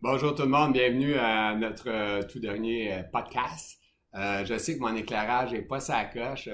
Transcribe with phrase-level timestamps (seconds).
[0.00, 3.80] Bonjour tout le monde, bienvenue à notre euh, tout dernier euh, podcast.
[4.14, 6.48] Euh, je sais que mon éclairage n'est pas sa coche.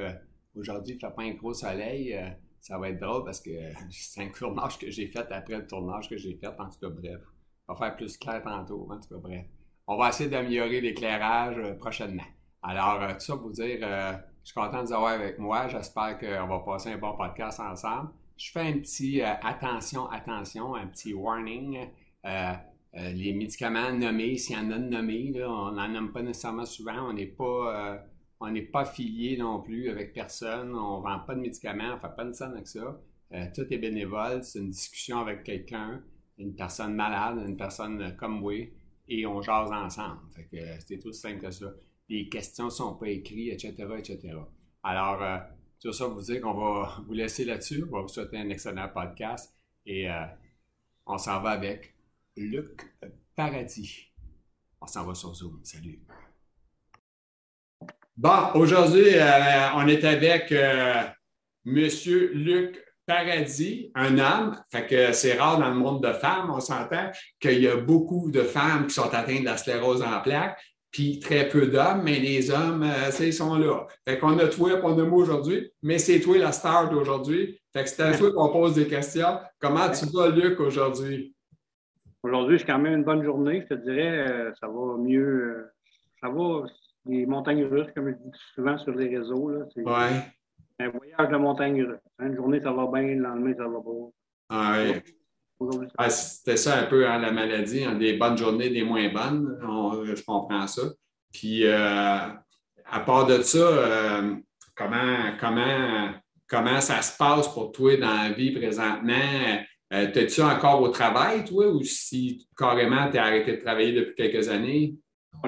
[0.57, 2.19] Aujourd'hui, il ne fait pas un gros soleil.
[2.59, 3.51] ça va être drôle parce que
[3.91, 6.47] c'est un tournage que j'ai fait après le tournage que j'ai fait.
[6.47, 7.21] En tout cas, bref.
[7.69, 8.89] On va faire plus clair tantôt.
[8.91, 9.45] En tout cas, bref.
[9.87, 12.25] On va essayer d'améliorer l'éclairage prochainement.
[12.63, 15.69] Alors, tout ça pour vous dire, je suis content de vous avoir avec moi.
[15.69, 18.09] J'espère qu'on va passer un bon podcast ensemble.
[18.39, 21.91] Je fais un petit attention, attention, un petit warning.
[22.97, 26.65] Euh, les médicaments nommés, s'il y en a de nommés, on n'en nomme pas nécessairement
[26.65, 27.09] souvent.
[27.09, 27.99] On n'est pas, euh,
[28.41, 28.85] on n'est pas
[29.39, 30.75] non plus avec personne.
[30.75, 33.01] On ne vend pas de médicaments, on fait pas de scène avec ça.
[33.33, 34.45] Euh, tout est bénévole.
[34.45, 36.05] C'est une discussion avec quelqu'un,
[36.39, 38.55] une personne malade, une personne comme moi,
[39.09, 40.21] et on jase ensemble.
[40.53, 41.73] Que c'est tout simple que ça.
[42.09, 44.37] Les questions ne sont pas écrites, etc., etc.
[44.83, 45.43] Alors,
[45.81, 47.85] tout ça vous dire qu'on va vous laisser là-dessus.
[47.91, 49.53] On va vous souhaiter un excellent podcast
[49.87, 50.07] et
[51.07, 51.94] on s'en va avec
[52.37, 52.95] Luc
[53.37, 54.13] Paradis.
[54.81, 55.61] On s'en va sur Zoom.
[55.63, 56.01] Salut.
[58.17, 61.03] Bon, aujourd'hui, euh, on est avec euh,
[61.65, 64.63] Monsieur Luc Paradis, un homme.
[64.71, 68.31] Fait que c'est rare dans le monde de femmes, on s'entend qu'il y a beaucoup
[68.31, 70.59] de femmes qui sont atteintes de la sclérose en plaques,
[70.91, 73.87] puis très peu d'hommes, mais les hommes, euh, ils sont là.
[74.07, 77.61] Fait qu'on a toi, on a moi aujourd'hui, mais c'est toi la star d'aujourd'hui.
[77.73, 79.41] Fait que c'est à toi qu'on pose des questions.
[79.59, 81.34] Comment tu vas, Luc, aujourd'hui?
[82.25, 83.67] Aujourd'hui, c'est quand même une bonne journée.
[83.69, 85.21] Je te dirais, euh, ça va mieux.
[85.21, 85.73] Euh,
[86.23, 86.65] ça va,
[87.05, 89.51] les montagnes russes, comme je dis souvent sur les réseaux.
[89.51, 92.01] Là, c'est un voyage de montagnes russes.
[92.19, 94.11] Une journée, ça va bien, le lendemain, ça va pas.
[94.49, 94.79] Ah.
[95.99, 99.59] Ah, C'était ça un peu hein, la maladie, hein, des bonnes journées, des moins bonnes.
[100.05, 100.83] je comprends ça.
[101.31, 104.23] Puis, euh, à part de ça,
[104.75, 106.11] comment, comment,
[106.49, 109.61] comment ça se passe pour toi dans la vie présentement?
[109.93, 114.15] Euh, T'es-tu encore au travail, toi, ou si carrément tu as arrêté de travailler depuis
[114.15, 114.97] quelques années?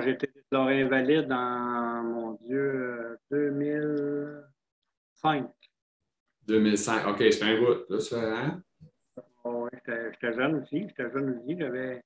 [0.02, 5.48] J'ai été déclaré invalide en, mon Dieu, 2005.
[6.46, 8.62] 2005, OK, c'est un bout, là, ça, hein?
[9.44, 10.86] oui, j'étais jeune aussi.
[10.88, 11.56] J'étais jeune aussi.
[11.58, 12.02] J'avais,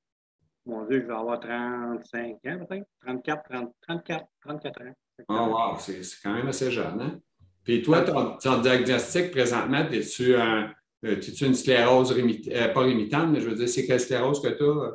[0.67, 2.87] mon Dieu, je vais avoir 35 ans, peut-être.
[3.05, 3.43] 34,
[3.83, 4.95] 34, 34 ans.
[5.29, 7.21] Oh, wow, c'est quand même assez jeune, hein?
[7.63, 13.31] Puis toi, ton, ton diagnostic présentement, es-tu un tu as une sclérose euh, pas rémitante,
[13.31, 14.93] mais je veux dire, c'est quelle sclérose que tu as euh,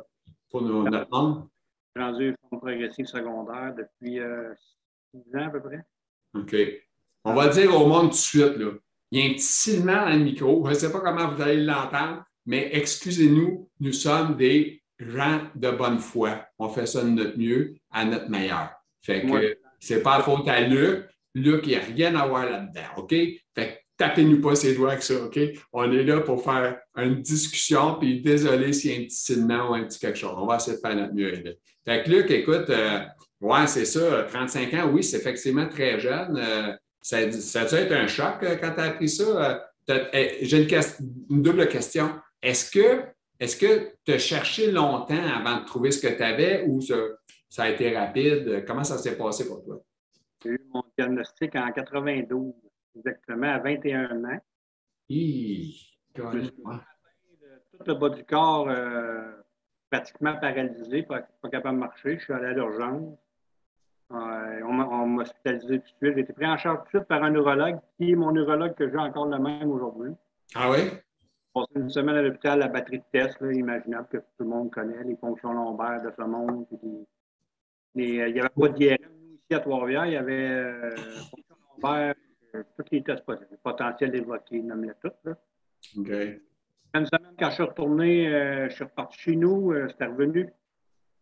[0.50, 1.48] pour nous, notre monde?
[1.94, 4.20] J'ai rendu forme progressive secondaire depuis
[5.10, 5.84] six ans à peu près.
[6.34, 6.56] OK.
[7.24, 8.72] On va dire au monde tout de suite, là.
[9.10, 10.64] Il y a un petit silement dans le micro.
[10.66, 15.70] Je ne sais pas comment vous allez l'entendre, mais excusez-nous, nous sommes des gens de
[15.70, 16.44] bonne foi.
[16.58, 18.70] On fait ça de notre mieux, à notre meilleur.
[19.02, 21.06] Fait que c'est pas la faute à Luc.
[21.34, 23.10] Luc, il n'y a rien à voir là-dedans, OK?
[23.54, 25.38] Fait tapez-nous pas ses doigts avec ça, OK?
[25.72, 29.70] On est là pour faire une discussion, puis désolé s'il y a un petit sinement
[29.70, 30.34] ou un petit quelque chose.
[30.36, 31.32] On va essayer de faire notre mieux.
[31.84, 33.00] Fait que Luc, écoute, euh,
[33.40, 36.36] ouais, c'est ça, 35 ans, oui, c'est effectivement très jeune.
[36.36, 39.70] Euh, ça, ça a dû être un choc euh, quand tu as appris ça?
[39.88, 40.66] Eh, j'ai
[41.30, 42.10] une, double question.
[42.42, 43.04] Est-ce que
[43.38, 46.96] est-ce que tu as cherché longtemps avant de trouver ce que tu avais ou ça,
[47.48, 48.64] ça, a été rapide?
[48.66, 49.80] Comment ça s'est passé pour toi?
[50.42, 52.54] J'ai eu mon diagnostic en 92
[52.96, 54.40] exactement à 21 ans.
[57.78, 59.32] tout le bas du corps euh,
[59.90, 62.18] pratiquement paralysé, pas, capable de marcher.
[62.18, 63.18] Je suis allé à l'urgence.
[64.12, 66.14] Euh, on m'a hospitalisé tout de suite.
[66.14, 68.74] J'ai été pris en charge tout de suite par un neurologue, qui est mon neurologue
[68.74, 70.12] que j'ai encore le même aujourd'hui.
[70.54, 70.90] Ah oui?
[71.52, 75.02] Passé une semaine à l'hôpital, la batterie de tests, imaginable que tout le monde connaît,
[75.04, 76.66] les fonctions lombaires de ce monde.
[76.72, 77.04] Euh,
[77.94, 78.96] il n'y avait pas d'IRM.
[79.02, 80.90] Nous, ici à Trois-Rivières, il y avait
[81.30, 82.14] fonctions lombaires
[82.76, 83.24] tous les tests
[83.62, 85.30] potentiels évoqués, nomme-les tous.
[85.98, 86.10] OK.
[86.94, 90.48] Une semaine, quand je suis retourné, euh, je suis reparti chez nous, euh, c'était revenu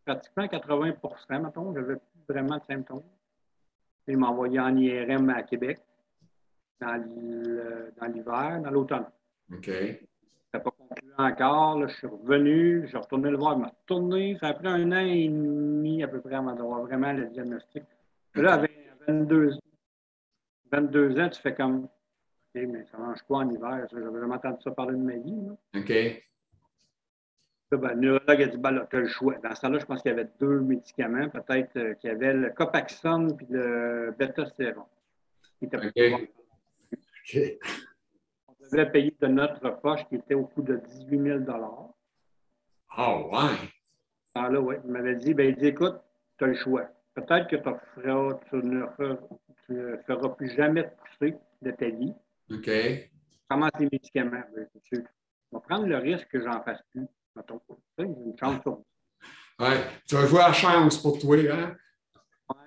[0.05, 0.95] pratiquement 80
[1.41, 1.75] mettons.
[1.75, 3.03] Je n'avais plus vraiment de symptômes.
[4.07, 5.81] Il m'a envoyé en IRM à Québec,
[6.81, 6.95] dans
[8.07, 9.07] l'hiver, dans l'automne.
[9.53, 9.69] OK.
[10.53, 11.89] N'a pas conclu encore.
[11.89, 14.37] je suis revenu, je suis retourné le voir, il m'a retourné.
[14.41, 17.83] Ça a pris un an et demi à peu près avant d'avoir vraiment le diagnostic.
[18.35, 18.67] Là, à
[19.09, 19.59] 22 ans,
[20.75, 23.87] 22 ans, tu fais comme OK, mais ça mange quoi en hiver?
[23.91, 25.51] J'avais jamais entendu ça parler de ma vie.
[25.77, 25.89] OK.
[27.71, 29.35] ben, le neurologue a dit ben là, tu as le choix.
[29.43, 32.33] Dans ce temps-là, je pense qu'il y avait deux médicaments, peut-être euh, qu'il y avait
[32.33, 34.85] le Copaxone puis le Betastérone.
[35.63, 35.73] OK.
[36.93, 37.39] OK.
[38.49, 41.41] On devait payer de notre poche qui était au coût de 18 000
[42.97, 43.69] Oh, ouais.
[44.35, 44.77] Ah là, oui.
[44.85, 46.01] Il m'avait dit, ben, il dit, écoute,
[46.39, 46.89] tu as le choix.
[47.15, 48.87] Peut-être que tu feras, tu ne
[49.67, 52.13] tu ne feras plus jamais pousser de ta vie.
[52.51, 52.71] OK.
[53.49, 54.43] Comment les médicaments?
[54.55, 55.05] Ben, tu
[55.53, 57.07] vas prendre le risque que j'en fasse plus.
[57.99, 58.61] Une chance
[59.59, 61.77] Ouais, tu vas jouer à chance pour toi, hein?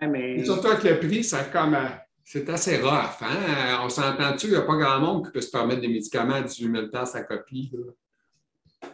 [0.02, 0.36] Ouais, mais.
[0.36, 1.74] Et surtout avec le prix, ça comme.
[1.76, 1.88] euh,
[2.24, 3.80] C'est assez rough, hein?
[3.82, 4.48] Euh, On s'entend-tu?
[4.48, 6.88] Il n'y a pas grand monde qui peut se permettre des médicaments à 18 000
[6.94, 7.72] à copie.
[7.74, 8.90] là?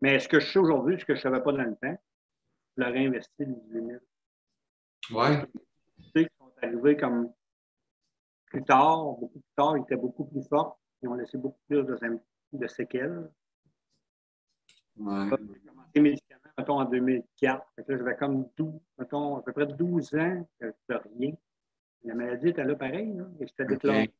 [0.00, 1.98] Mais ce que je sais aujourd'hui, ce que je ne savais pas dans le temps,
[2.76, 3.98] je l'aurais investi 18 000.
[5.20, 5.44] Ouais.
[6.64, 7.32] Arrivés comme
[8.46, 10.78] plus tard, beaucoup plus tard, ils étaient beaucoup plus forts.
[11.02, 13.30] Ils ont laissé beaucoup plus de, séquelles.
[14.96, 15.28] ouais.
[15.30, 17.66] J'ai commencé médicaments, mettons, en 2004.
[17.76, 21.32] Fait que là, j'avais comme 12, mettons, à peu près 12 ans que je rien.
[22.04, 24.12] La maladie était là pareil, là, et j'étais déclaré.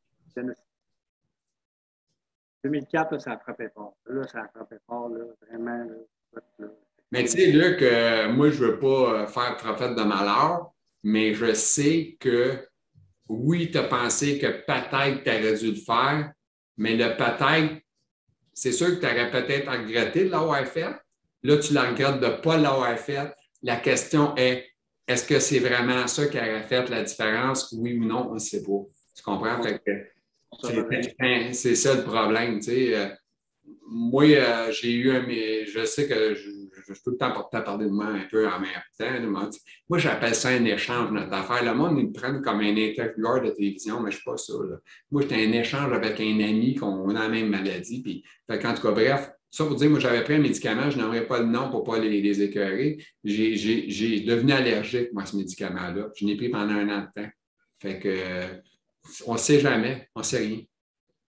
[2.65, 3.97] 2004, là, ça a frappé fort.
[4.07, 5.85] Là, ça a frappé fort, là, vraiment.
[5.85, 6.69] Là.
[7.13, 10.74] Mais tu sais, Luc, euh, moi, je ne veux pas euh, faire prophète de malheur,
[11.05, 12.67] mais je sais que
[13.29, 16.33] oui, tu as pensé que peut-être tu aurais dû le faire,
[16.77, 17.81] mais le peut-être,
[18.53, 20.95] c'est sûr que tu aurais peut-être regretté de l'avoir fait.
[21.43, 23.33] Là, tu la regrettes de ne pas l'avoir fait.
[23.63, 24.67] La question est,
[25.07, 27.73] est-ce que c'est vraiment ça qui aurait fait la différence?
[27.79, 28.83] Oui ou non, on ne sait pas.
[29.15, 29.63] Tu comprends?
[31.53, 32.97] C'est- ça le problème, tu sais.
[32.97, 33.09] Euh,
[33.87, 35.27] Moi, euh, j'ai eu un.
[35.27, 36.51] mais Je sais que je,
[36.87, 39.51] je suis tout le temps porté à parler de moi un peu en même temps.
[39.89, 41.65] Moi, j'appelle ça un échange, notre affaire.
[41.65, 44.37] Le monde, ils me prennent comme un intervieweur de télévision, mais je ne suis pas
[44.37, 44.53] ça.
[45.11, 48.03] Moi, j'étais un échange avec un ami qu'on a la même maladie.
[48.03, 48.25] Puis,
[48.61, 51.39] qu'en tout cas, bref, ça pour dire, moi, j'avais pris un médicament, je n'aimerais pas
[51.39, 52.99] le nom pour ne pas les, les écœurer.
[53.23, 56.09] J'ai- devenu allergique, moi, à ce médicament-là.
[56.17, 57.31] Je l'ai pris pendant un an de temps.
[57.81, 58.63] Fait que,
[59.27, 60.61] on ne sait jamais, on ne sait rien.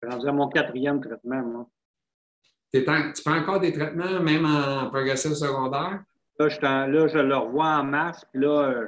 [0.04, 1.70] Rendu à mon quatrième traitement, moi.
[2.74, 6.04] Tu prends encore des traitements, même en progressif secondaire?
[6.40, 6.86] Là, je, là,
[7.24, 8.88] le revois en mars, puis là, euh,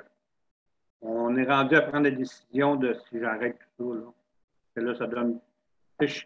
[1.01, 3.99] on est rendu à prendre la décision de si j'arrête tout ça.
[3.99, 4.11] Là.
[4.77, 5.39] Et là, ça donne.
[5.99, 6.23] je-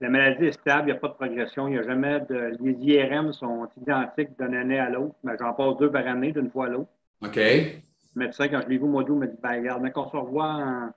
[0.00, 2.52] La maladie est stable, il n'y a pas de progression, il n'y a jamais de.
[2.60, 6.50] Les IRM sont identiques d'une année à l'autre, mais j'en passe deux par année, d'une
[6.50, 6.90] fois à l'autre.
[7.24, 7.36] OK.
[7.36, 7.70] Le
[8.14, 10.16] médecin, quand je l'ai vu au mois d'août, m'a dit ben, regarde, mais qu'on se
[10.16, 10.90] revoit en,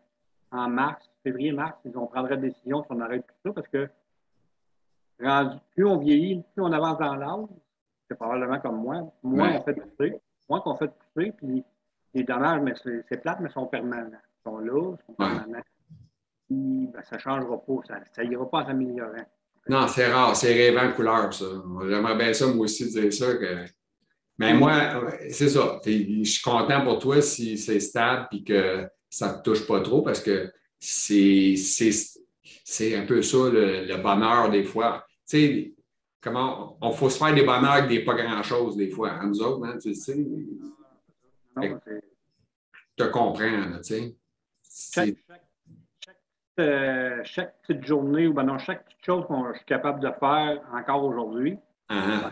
[0.52, 3.90] en mars, février-mars, ils ont prendrait la décision si on arrête tout ça, parce que
[5.28, 7.48] rendu, plus on vieillit, plus on avance dans l'âge,
[8.10, 9.58] c'est probablement comme moi, moins Ouais.
[9.60, 10.16] on fait pousser,
[10.50, 11.64] moins qu'on fait pousser, puis
[12.14, 12.74] les dommages, mais
[13.08, 14.10] c'est plate, mais sont permanents.
[14.12, 15.62] Ils sont là, ils sont permanents.
[16.48, 17.74] Puis, ben, ça ne changera pas,
[18.16, 19.26] ça n'ira pas en s'améliorant.
[19.68, 21.46] Non, c'est rare, c'est rêvant couleur, ça.
[21.88, 23.36] J'aimerais bien ça, moi aussi, dire ça.
[23.36, 23.66] Que...
[24.40, 24.74] Mais moi,
[25.30, 25.80] c'est ça.
[25.86, 29.82] Je suis content pour toi si c'est stable et que ça ne te touche pas
[29.82, 32.20] trop parce que c'est c'est-
[32.64, 35.06] c'est un peu ça le, le bonheur des fois.
[35.30, 35.74] Tu sais,
[36.22, 39.12] comment on faut se faire des bonheurs avec des pas grand-chose des fois.
[39.12, 40.16] hein, nous autres, hein, tu le sais,
[41.56, 41.66] je
[42.96, 44.16] te comprends, tu sais.
[44.92, 45.46] chaque, C'est- chaque,
[46.04, 46.18] chaque,
[46.60, 50.10] euh, chaque petite journée ou ben non, chaque petite chose que je suis capable de
[50.20, 51.58] faire encore aujourd'hui,
[51.90, 52.32] Ah,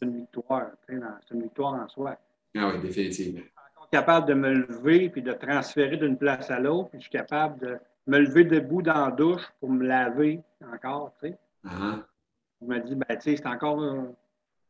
[0.00, 0.70] c'est une victoire.
[0.88, 2.16] tu C'est une victoire en soi.
[2.56, 3.40] ah oui, définitivement.
[3.76, 7.10] encore capable de me lever puis de transférer d'une place à l'autre, puis je suis
[7.12, 7.78] capable de
[8.08, 10.40] me lever debout dans la douche pour me laver
[10.72, 11.38] encore, tu sais.
[11.64, 12.04] Ah,
[12.62, 14.02] Je me dis, ben, tu sais, c'est encore euh,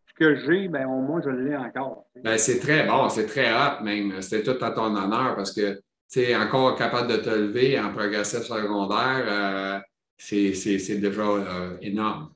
[0.08, 2.06] ce que j'ai, ben, au moins, je l'ai encore.
[2.22, 4.20] Ben, c'est très bon, c'est très hot même.
[4.22, 5.80] C'est tout à ton honneur parce que
[6.10, 9.80] tu es encore capable de te lever en progressif secondaire, euh,
[10.16, 12.32] c'est déjà euh, énorme.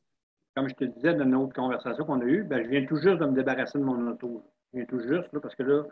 [0.55, 3.19] Comme je te disais dans notre conversation qu'on a eue, ben, je viens tout juste
[3.19, 4.43] de me débarrasser de mon auto.
[4.73, 5.83] Je viens tout juste, là, parce que là,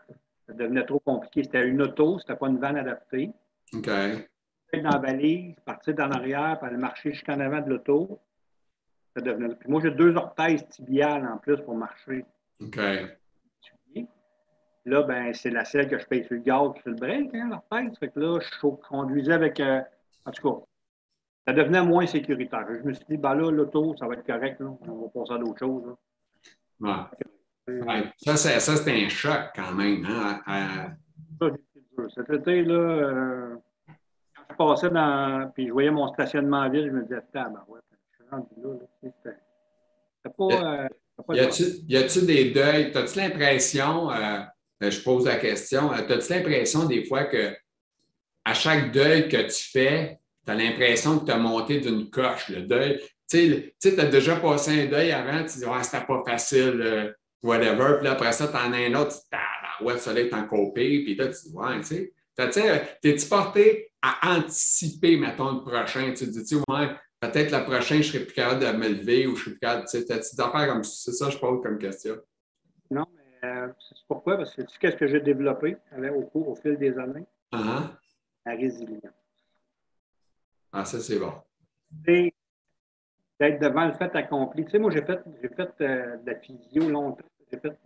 [0.46, 1.44] ça devenait trop compliqué.
[1.44, 3.30] C'était une auto, c'était pas une vanne adaptée.
[3.74, 3.90] OK.
[4.72, 8.18] Dans la valise, partir dans l'arrière, puis aller marcher jusqu'en avant de l'auto.
[9.16, 9.54] Ça devenait...
[9.54, 12.24] Puis moi, j'ai deux orteils tibiales en plus pour marcher.
[12.60, 12.78] OK.
[14.86, 17.48] Là, ben, c'est la selle que je paye sur le gaz sur le break, hein,
[17.50, 17.90] l'orteil.
[17.98, 19.58] Fait que là, je conduisais avec.
[19.60, 19.80] euh,
[20.26, 20.64] en tout cas,
[21.46, 22.66] ça devenait moins sécuritaire.
[22.68, 24.66] Je me suis dit, ben là, l'auto, ça va être correct, là.
[24.82, 25.86] On va passer à d'autres choses.
[26.80, 27.08] là.
[27.66, 27.80] Ouais.
[27.80, 28.12] Ouais.
[28.18, 30.04] Ça, c'est un choc quand même.
[30.04, 30.40] Hein?
[30.44, 30.88] à-
[31.40, 32.10] Ça, j'ai été dur.
[32.14, 33.56] Cet été, là, euh,
[34.36, 35.50] quand je passais dans.
[35.54, 37.80] Puis je voyais mon stationnement vide, je me disais, ben ouais,
[38.30, 38.38] là.
[39.24, 39.32] là.
[40.36, 40.84] Pas.
[40.84, 40.88] euh,
[41.26, 42.92] pas Y a-tu- des deuils?
[42.94, 44.40] As-tu l'impression, euh,
[44.82, 47.54] euh, je pose la question, euh, as-tu l'impression des fois que
[48.44, 52.48] à chaque deuil que tu fais, tu as l'impression que tu as monté d'une coche,
[52.48, 53.00] le deuil?
[53.30, 56.80] Tu sais, tu as déjà passé un deuil avant, tu dis, ouais, c'était pas facile,
[56.82, 57.12] euh,
[57.42, 57.96] whatever.
[57.96, 60.32] Puis là, après ça, tu en as un autre, tu dis, ah, ouais, ça l'est
[60.34, 61.04] en copé.
[61.04, 62.12] Puis là, tu dis, ouais, tu sais.
[63.00, 66.12] T'es-tu porté à anticiper, mettons, le prochain?
[66.14, 66.88] Tu dis, tu sais, ouais,
[67.30, 69.86] peut-être le prochain, je serai plus capable de me lever ou je serai plus capable,
[69.88, 70.92] tu sais, des affaires comme ça?
[71.04, 72.16] C'est ça, je pose comme question.
[72.90, 74.36] Non, mais euh, c'est pourquoi?
[74.36, 77.26] Parce que tu sais qu'est-ce que j'ai développé avec- au, cours, au fil des années?
[77.52, 77.90] Ah,
[78.46, 79.00] La résilience.
[80.72, 81.32] ah, ça, c'est bon.
[82.04, 82.32] c'est
[83.40, 84.64] d'être devant le fait accompli.
[84.64, 85.20] Tu sais, moi, j'ai fait,
[85.56, 87.24] fait euh, de la physio longtemps.
[87.52, 87.76] J'ai fait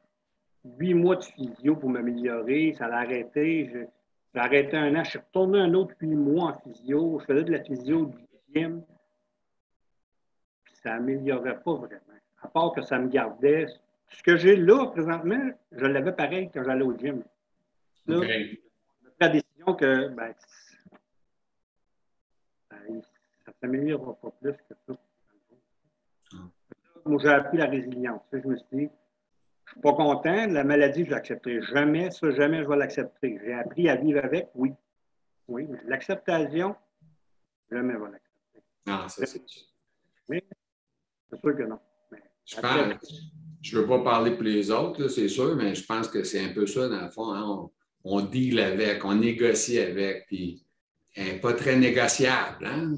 [0.65, 2.75] huit mois de physio pour m'améliorer.
[2.79, 3.71] Ça l'a arrêté.
[3.73, 5.05] J'ai arrêté un an.
[5.05, 7.19] Je suis retourné un autre huit mois en physio.
[7.21, 8.19] Je faisais de la physio du
[8.55, 8.83] gym.
[10.83, 12.01] Ça n'améliorait pas vraiment.
[12.43, 13.67] À part que ça me gardait.
[14.11, 17.23] Ce que j'ai là, présentement, je l'avais pareil quand j'allais au gym.
[18.07, 18.61] Là, pris
[19.21, 20.35] la décision que ben,
[22.71, 23.03] ben
[23.45, 24.95] ça ne s'améliorera pas plus que ça.
[27.05, 28.23] Moi, j'ai appris la résilience.
[28.33, 28.89] Je me suis dit, je ne
[29.73, 30.47] suis pas content.
[30.47, 32.11] La maladie, je ne l'accepterai jamais.
[32.11, 33.39] Ça, jamais je vais l'accepter.
[33.45, 34.73] J'ai appris à vivre avec, oui.
[35.49, 36.77] Oui, mais l'acceptation,
[37.71, 38.63] jamais je vais l'accepter.
[38.87, 39.43] Non, ça, c'est
[40.29, 40.45] Mais
[41.31, 41.79] c'est sûr que non.
[42.45, 43.13] je pense,
[43.63, 46.45] je ne veux pas parler pour les autres, c'est sûr, mais je pense que c'est
[46.45, 47.33] un peu ça, dans le fond.
[47.33, 47.45] Hein.
[47.47, 47.71] On,
[48.05, 50.63] on, deal avec, on négocie avec, puis
[51.43, 52.67] pas très négociable.
[52.67, 52.97] Hein?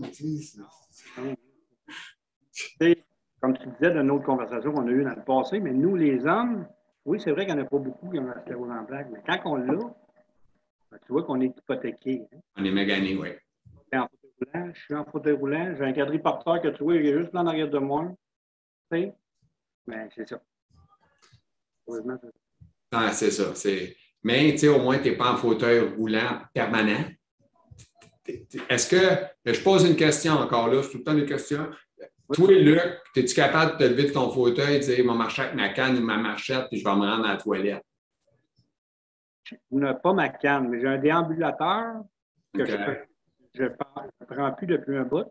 [3.40, 6.26] comme tu disais dans notre conversation qu'on a eue dans le passé, mais nous, les
[6.26, 6.66] hommes,
[7.06, 9.08] oui, c'est vrai qu'il n'y en a pas beaucoup qui ont la sclérose en plaques,
[9.10, 12.26] mais quand on l'a, ben, tu vois qu'on est hypothéqué.
[12.32, 12.38] Hein.
[12.56, 13.30] On est mégané, oui.
[14.42, 17.42] Je suis en fauteuil roulant, j'ai un quadriporteur que tu vois, il est juste là
[17.42, 18.10] en arrière de moi.
[18.90, 19.12] Sais?
[19.86, 20.42] Mais c'est ça.
[22.92, 23.52] Ah, c'est ça.
[24.22, 27.04] Mais tu sais, au moins, tu n'es pas en fauteuil roulant permanent.
[28.68, 31.68] Est-ce que, je pose une question encore là, c'est tout le temps des questions.
[32.32, 32.80] Toi, Luc,
[33.16, 35.54] es-tu capable de te lever de ton fauteuil et de dire, je vais marcher avec
[35.54, 37.84] ma canne ou ma marchette, puis je vais me rendre à la toilette?
[39.44, 42.04] Je n'ai pas ma canne, mais j'ai un déambulateur
[42.54, 43.68] que je ne
[44.26, 45.26] prends plus depuis un bout.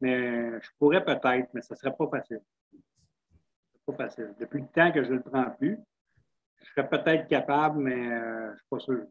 [0.00, 2.42] Mais je pourrais peut-être, mais ce ne serait pas facile.
[3.86, 4.34] Pas facile.
[4.40, 5.78] Depuis le temps que je ne le prends plus,
[6.62, 9.02] je serais peut-être capable, mais euh, je ne suis pas sûr.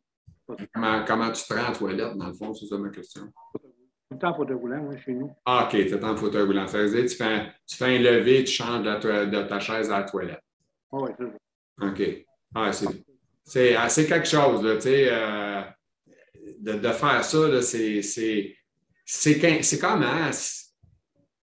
[1.07, 3.23] Comment, tu te rends à la toilette, dans le fond, c'est ça ma question?
[3.53, 3.61] Tout
[4.11, 5.31] le temps en fauteuil roulant, oui, chez nous.
[5.45, 6.67] Ah, OK, tu es en fauteuil roulant.
[6.67, 9.99] Ça veut dire tu fais, tu fais un lever, tu changes de, ta chaise à
[9.99, 10.43] la toilette.
[10.91, 11.87] oui, c'est ça.
[11.87, 12.25] OK.
[12.53, 12.71] Ah,
[13.43, 15.61] c'est, assez quelque chose, là, tu sais, euh,
[16.59, 18.55] de, de, faire ça, c'est, c'est,
[19.03, 20.31] c'est, comment?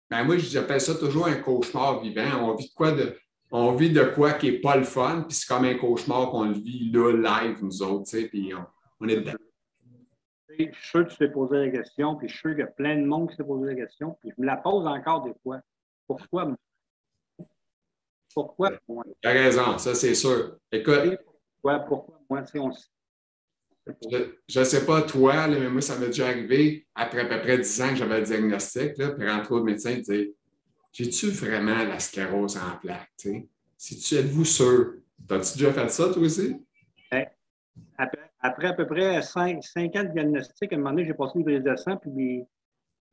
[0.09, 2.49] Ben moi, j'appelle ça toujours un cauchemar vivant.
[2.49, 3.15] On vit de quoi de,
[3.51, 6.45] on vit de quoi qui n'est pas le fun, puis c'est comme un cauchemar qu'on
[6.45, 8.65] le vit là, live, nous autres, tu sais, puis on,
[8.99, 9.33] on est dedans.
[10.49, 12.63] Je suis sûr que tu t'es posé la question, puis je suis sûr qu'il y
[12.63, 15.23] a plein de monde qui s'est posé la question, puis je me la pose encore
[15.23, 15.61] des fois.
[16.05, 16.57] Pourquoi moi?
[18.33, 19.03] Pourquoi moi?
[19.21, 20.57] Tu as raison, ça c'est sûr.
[20.71, 21.17] Écoute.
[21.61, 22.43] Pourquoi, pourquoi moi?
[22.55, 22.71] On...
[24.47, 27.57] Je ne sais pas toi, mais moi, ça m'est déjà arrivé après à peu près
[27.57, 30.27] 10 ans que j'avais le diagnostic, là, puis rentrer au médecin et dire
[30.91, 33.27] J'ai-tu vraiment la sclérose en plaques?
[33.77, 34.93] Si tu êtes-vous sûr?
[35.27, 36.55] T'as-tu déjà fait ça, toi aussi?
[37.11, 37.25] Ben,
[37.97, 41.13] après, après à peu près cinq, cinq ans de diagnostic, à un moment donné, j'ai
[41.13, 42.43] passé une prise de sang, puis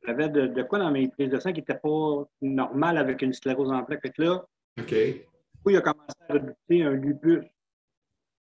[0.05, 3.33] j'avais de, de, quoi dans mes prises de sang qui n'était pas normal avec une
[3.33, 4.01] sclérose en plaques.
[4.01, 4.45] Fait que là,
[4.79, 4.91] OK.
[4.91, 7.43] il a commencé à rebuter un lupus.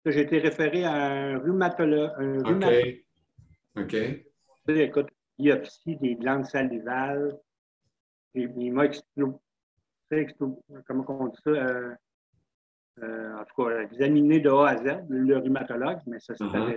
[0.06, 2.12] J'ai été référé à un rhumatologue.
[2.16, 3.04] Un OK.
[3.76, 3.94] OK.
[4.68, 7.38] Écoute, biopsie des glandes salivales.
[8.34, 8.86] Il m'a
[10.86, 11.94] comment on dit ça, euh,
[13.02, 16.76] euh, en tout cas, examiné de A à Z, le rhumatologue, mais ça c'était uh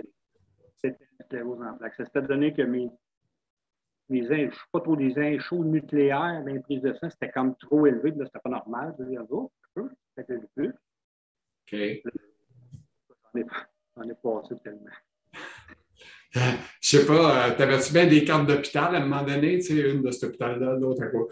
[0.82, 1.78] -huh.
[1.96, 2.90] Ça s'était donné que mes,
[4.08, 7.56] mes je ne sais pas trop, des inchauds nucléaires dans prise de sang, c'était comme
[7.56, 8.94] trop élevé, là, c'était pas normal.
[8.98, 9.50] Je veux dire, oh,
[10.16, 10.72] c'était le plus.
[11.66, 12.12] OK.
[13.96, 14.90] On est, passé tellement.
[16.80, 19.90] Je sais pas, euh, t'avais-tu bien des cartes d'hôpital à un moment donné, tu sais,
[19.90, 21.28] une de cet hôpital-là, l'autre à quoi?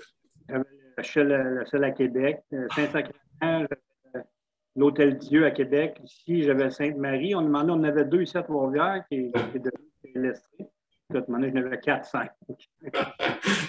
[0.48, 3.66] Le seul à Québec, euh, Saint-Sacrement,
[4.76, 5.98] l'Hôtel Dieu à Québec.
[6.04, 7.34] Ici, j'avais Sainte-Marie.
[7.34, 10.32] On demandait, on avait deux, sept Trois-Rivières qui, qui est devenu
[11.20, 12.30] demandé, j'en avais quatre, cinq.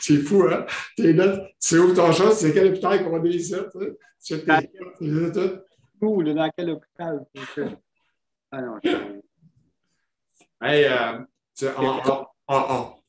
[0.01, 0.65] c'est fou, hein?
[0.95, 3.79] T'es là, tu sais où ton chose, c'est quel hôpital qu'on a ici, tu
[4.19, 4.45] sais?
[4.45, 4.61] Dans
[6.55, 7.25] quel hôpital?
[10.61, 10.87] Hey,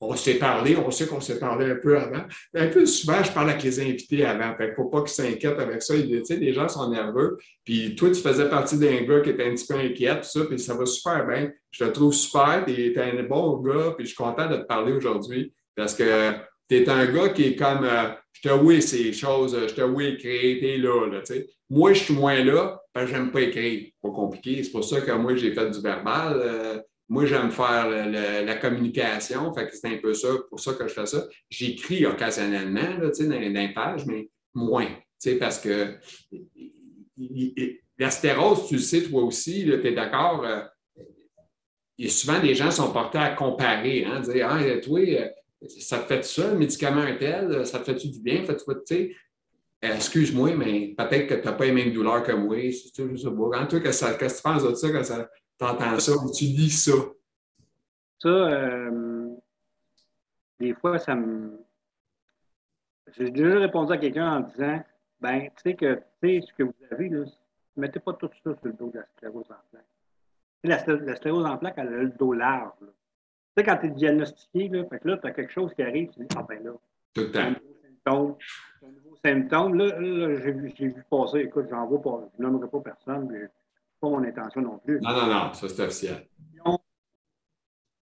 [0.00, 2.24] on, s'est parlé, on sait qu'on s'est parlé un peu avant.
[2.54, 4.56] Un peu souvent, je parle avec les invités avant.
[4.56, 5.94] Fait ne faut pas qu'ils s'inquiètent avec ça.
[5.94, 7.36] Les gens sont nerveux.
[7.62, 10.44] Puis toi, tu faisais partie d'un gars qui était un petit peu inquiet, tout ça,
[10.46, 11.50] puis ça va super bien.
[11.70, 14.64] Je te trouve super, tu es un bon gars, puis je suis content de te
[14.64, 16.32] parler aujourd'hui parce que
[16.68, 19.82] tu es un gars qui est comme euh, je te oui ces choses, je te
[19.82, 21.46] oui écrire, tu es là, tu sais.
[21.70, 23.90] Moi, je suis moins là parce que j'aime pas écrire.
[24.02, 24.62] Pas compliqué.
[24.62, 26.34] C'est pour ça que moi, j'ai fait du verbal.
[26.36, 26.78] Euh,
[27.08, 30.94] moi, j'aime faire la communication, fait que c'est un peu ça, pour ça que je
[30.94, 31.26] fais ça.
[31.50, 34.88] J'écris occasionnellement là, dans, dans les pages, mais moins,
[35.38, 35.96] parce que
[37.98, 40.62] la stérose, tu le sais toi aussi, tu es d'accord, euh,
[41.98, 45.28] et souvent les gens sont portés à comparer, hein, dire Ah, toi, euh,
[45.68, 48.64] ça te fait ça, le médicament un tel, ça te fait-tu du bien, fait tu
[48.86, 49.16] sais.
[49.82, 52.56] excuse-moi, mais peut-être que tu n'as pas les mêmes douleurs que moi.
[52.70, 53.52] C'est juste beau.
[53.54, 55.02] En tout cas, qu'est-ce que tu penses de ça quand
[55.58, 56.92] tu entends ça ou tu lis ça?
[58.20, 59.30] Ça, euh,
[60.58, 61.58] des fois, ça me.
[63.16, 64.82] J'ai déjà répondu à quelqu'un en disant
[65.20, 67.24] ben, tu sais que sais ce que vous avez, là,
[67.76, 69.84] ne mettez pas tout ça sur le dos de la sclérose en plaques.
[70.64, 72.72] La, la en plaques, elle a le dos large.
[73.56, 75.82] Tu sais, quand tu es diagnostiqué, là, fait que là, tu as quelque chose qui
[75.82, 76.72] arrive, tu dis Ah ben là,
[77.14, 77.40] tout le temps.
[77.40, 79.74] Un nouveau symptôme.
[79.74, 83.48] Là, là j'ai vu, vu, passer, écoute, j'en vois pas, je nommerai pas personne, mais
[84.00, 85.00] pas mon intention non plus.
[85.00, 86.26] Non, non, non, ça c'est officiel.
[86.64, 86.78] On,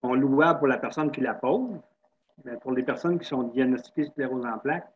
[0.02, 1.80] on louable pour la personne qui la pose,
[2.44, 4.88] mais pour les personnes qui sont diagnostiquées sclérose en plaques,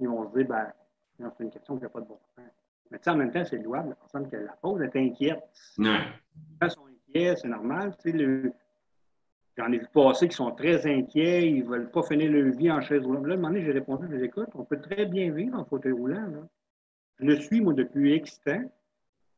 [0.00, 0.72] ils vont se dire, ben,
[1.18, 2.44] c'est une question qui n'a pas de bon sens.
[2.90, 3.90] Mais tu sais, en même temps, c'est louable.
[3.90, 5.42] La personne qui la pose est inquiète.
[5.78, 6.00] Ouais.
[6.62, 7.94] Ils sont inquiets, c'est normal.
[8.02, 8.52] Tu sais, le...
[9.60, 12.70] J'en ai vu passer qui sont très inquiets, ils ne veulent pas finir leur vie
[12.70, 13.26] en chaise roulante.
[13.26, 15.58] Là, à un moment donné, j'ai répondu, je les écoute, on peut très bien vivre
[15.58, 16.26] en fauteuil roulant.
[16.26, 16.48] Là.
[17.18, 18.72] Je le suis, moi, depuis X temps.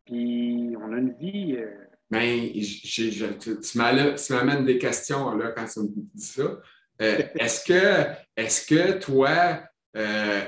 [0.05, 1.57] Puis, on a une vie.
[1.57, 1.75] Euh...
[2.09, 6.61] Ben, tu m'amènes des questions là, quand tu me dis ça.
[7.01, 9.61] Euh, est-ce que, est que toi,
[9.97, 10.41] euh,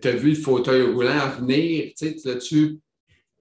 [0.00, 2.80] tu as vu le fauteuil roulant venir, tu l'as-tu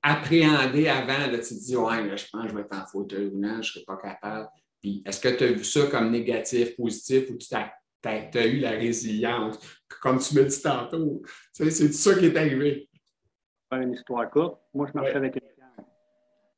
[0.03, 2.85] appréhendé avant, là, tu te dis, ouais, là, je pense que je vais être en
[2.85, 4.47] fauteuil roulant, je ne serai pas capable.
[4.81, 8.71] Puis, est-ce que tu as vu ça comme négatif, positif, ou tu as, eu la
[8.71, 9.59] résilience,
[10.01, 11.21] comme tu me dis tantôt?
[11.55, 12.89] Tu sais, c'est ça qui est arrivé.
[13.71, 15.85] Une histoire courte, moi, je marchais avec une canne.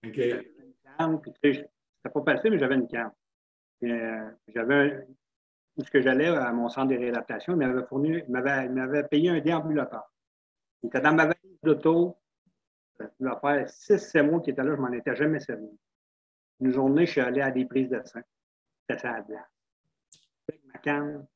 [0.07, 0.15] OK.
[0.15, 3.11] J'avais une canne, puis tu sais, c'était pas passé, mais j'avais une canne.
[3.83, 5.05] Euh, j'avais
[5.75, 9.29] où ce que j'allais à mon centre de réadaptation, il m'avait fourni, il m'avait payé
[9.29, 10.03] un déambulateur.
[10.81, 12.17] Il était dans ma valise d'auto.
[13.19, 15.67] Va faire 6-7 mois qu'il était là, je m'en étais jamais servi.
[16.63, 18.21] Une journée, je suis allé à des prises de sang.
[18.81, 19.51] C'était ça à la place.
[20.47, 21.27] Avec ma canne.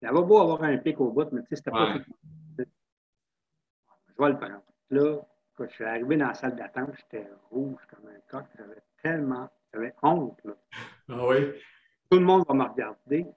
[0.00, 1.92] Il avait beau avoir un pic au bout, mais tu sais, c'était pas.
[2.56, 2.64] Je
[4.18, 4.62] vais le prendre.
[4.88, 5.20] Là,
[5.54, 8.46] quand je suis arrivé dans la salle d'attente, j'étais rouge comme un coq.
[8.56, 10.42] J'avais tellement, j'avais honte.
[10.44, 10.54] Là.
[11.10, 11.52] Ah oui?
[12.10, 12.96] Tout le monde va me regarder.
[13.18, 13.32] Il n'y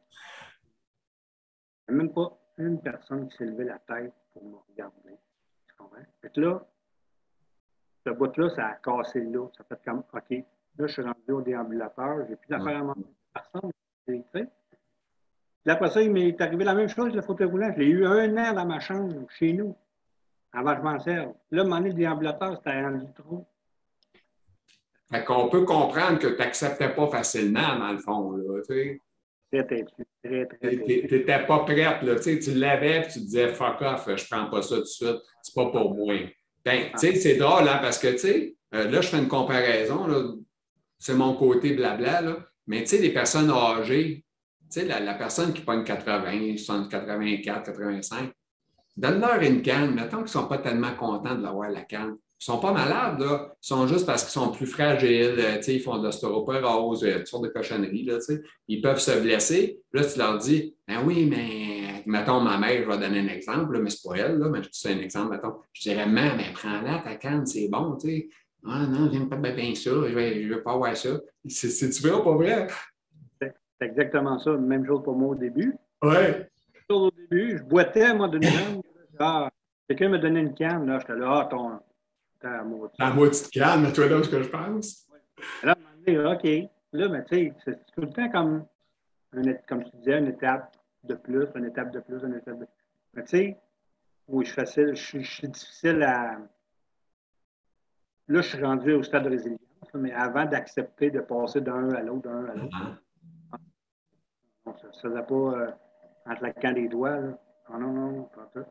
[1.90, 5.18] a même pas une personne qui s'est levé la tête pour me regarder.
[5.68, 5.98] Tu comprends?
[6.22, 6.66] Fait là,
[8.06, 9.50] ce bout-là, ça a cassé là.
[9.58, 10.46] Ça fait comme, OK,
[10.78, 13.02] là, je suis rendu au déambulateur, j'ai plus d'affaires à manger
[13.34, 13.72] personne.
[14.06, 17.72] Puis après ça, il m'est arrivé la même chose, le fauteuil roulant.
[17.74, 19.76] Je l'ai eu un an dans ma chambre, chez nous,
[20.52, 21.34] avant que je m'en serve.
[21.52, 23.46] Là, mon le déambulateur, c'était rendu trop.
[25.10, 28.32] Fait qu'on peut comprendre que tu n'acceptais pas facilement, dans le fond.
[28.32, 29.00] Là, tu sais.
[29.52, 30.76] Très, très, très.
[30.78, 32.02] Tu n'étais pas prête.
[32.02, 34.88] Là, tu l'avais et tu disais fuck off, je ne prends pas ça tout de
[34.88, 36.16] suite, c'est pas pour moi.
[36.66, 39.28] Ben, tu sais, c'est drôle, hein, parce que, tu sais, euh, là, je fais une
[39.28, 40.08] comparaison,
[41.04, 44.24] c'est mon côté blabla, là, mais tu sais, les personnes âgées,
[44.72, 48.32] tu sais, la, personne qui pogne 80, 60, 84, 85,
[48.96, 52.16] donne-leur une canne, mettons qu'ils ne sont pas tellement contents de l'avoir la canne.
[52.16, 53.54] Ils ne sont pas malades, là.
[53.62, 57.28] Ils sont juste parce qu'ils sont plus fragiles, euh, ils font de l'ostéoporose, euh, toutes
[57.28, 58.20] sortes de cochonneries, là,
[58.70, 59.82] Ils peuvent se blesser.
[59.92, 63.78] Là, tu leur dis, ben oui, mais mettons, ma mère, je vais donner un exemple,
[63.82, 65.56] mais c'est pas elle, là, mais c'est un exemple, mettons.
[65.74, 68.30] Je dirais, mais prends-la, ta canne, c'est bon, tu sais.
[68.66, 71.10] Ah non, j'aime pas bien ça, je ne veux pas avoir ça.
[71.46, 72.68] C'est-tu vrai ou pas vrai?
[73.42, 74.52] C'est exactement ça.
[74.52, 75.76] Même chose pour moi au début.
[76.02, 76.16] Oui.
[76.90, 78.82] Au début, je boitais, moi, de canne.
[79.20, 79.48] Ah,
[79.88, 81.80] quelqu'un me donnait une canne, là, j'étais là, ah, ton
[82.66, 82.98] moitié.
[83.06, 85.08] À moitié de canne, toi là, ce que je pense.
[85.64, 85.78] Là,
[86.34, 86.50] OK.
[86.94, 88.66] Là, mais tu sais, c'est tout le temps comme,
[89.68, 92.74] comme tu disais, une étape de plus, une étape de plus, une étape de plus.
[93.14, 93.58] Mais tu sais,
[94.28, 96.38] oui, je suis facile, je, suis difficile à.
[98.30, 99.60] Là, je suis rendu au stade de résilience,
[99.94, 102.78] mais avant d'accepter de passer d'un à l'autre, d'un à l'autre,
[104.66, 105.68] ça ne se faisait pas euh,
[106.26, 107.18] en claquant des doigts.
[107.18, 107.38] Là.
[107.70, 108.66] Oh, non, non, non, pas tout.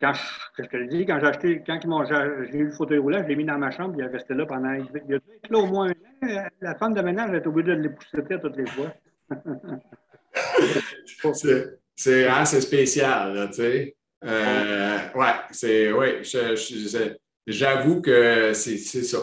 [0.00, 3.22] Quand je, je te le dis, quand j'ai acheté, quand j'ai eu le fauteuil roulant,
[3.22, 4.72] je l'ai mis dans ma chambre, il est resté là pendant.
[4.72, 5.90] Il a été là au moins
[6.22, 6.46] un an.
[6.60, 8.92] La femme de ménage est obligée de les pousser toutes les fois.
[11.96, 13.96] c'est assez spécial, tu sais.
[14.24, 15.92] Euh, ouais, c'est.
[15.92, 16.24] Oui,
[17.46, 19.18] j'avoue que c'est ça.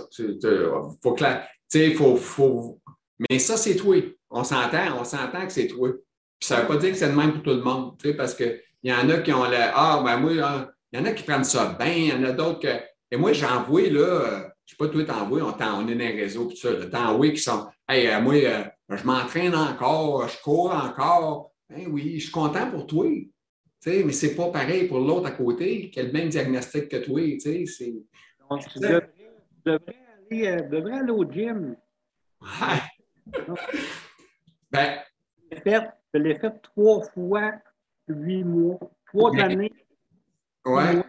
[1.01, 2.81] Faut que faut, faut.
[3.29, 3.95] Mais ça, c'est toi.
[4.29, 5.89] On s'entend, on s'entend que c'est toi.
[6.39, 8.34] Puis ça ne veut pas dire que c'est le même pour tout le monde, parce
[8.34, 11.05] que il y en a qui ont le Ah, ben moi, hein, il y en
[11.05, 12.79] a qui prennent ça bien, il y en a d'autres que.
[13.12, 15.99] Et moi, j'envoie, là, euh, je ne sais pas, toi, t'envoies, on, on est dans
[15.99, 20.73] les réseaux, tout ça, qui sont Hey, euh, moi, euh, je m'entraîne encore, je cours
[20.73, 21.51] encore.
[21.69, 23.05] Ben oui, je suis content pour toi.
[23.81, 26.87] Sais, mais ce n'est pas pareil pour l'autre à côté qui a le même diagnostic
[26.87, 27.21] que toi.
[27.39, 27.93] C'est...
[28.49, 29.09] Donc, tu devrais,
[30.29, 31.75] aller, devrais, aller, au gym.
[32.41, 32.81] Ouais.
[34.71, 34.99] ben,
[35.51, 37.53] je l'ai fait trois fois
[38.07, 39.71] huit mois, trois années.
[40.65, 41.03] Ouais.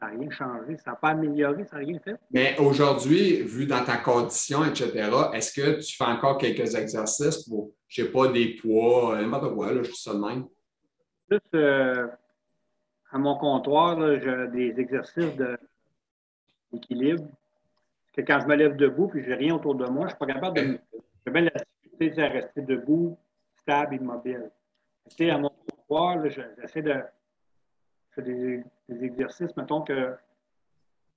[0.00, 2.16] Ça n'a rien changé, ça n'a pas amélioré, ça n'a rien fait.
[2.32, 4.90] Mais aujourd'hui, vu dans ta condition, etc.,
[5.32, 9.22] est-ce que tu fais encore quelques exercices pour, je ne sais pas, des poids, euh,
[9.22, 10.46] n'importe quoi, là, je dis ça de même?
[11.32, 12.08] Plus, euh,
[13.10, 15.34] à mon comptoir, j'ai des exercices
[16.70, 17.24] d'équilibre.
[18.14, 20.18] Quand je me lève debout puis je n'ai rien autour de moi, je ne suis
[20.18, 20.78] pas capable de.
[21.24, 23.16] J'ai bien la difficulté à rester debout,
[23.62, 24.50] stable, immobile.
[25.08, 26.96] Tu sais, à mon comptoir, j'essaie de.
[28.10, 28.64] Je fais des,
[29.02, 30.14] exercices, mettons que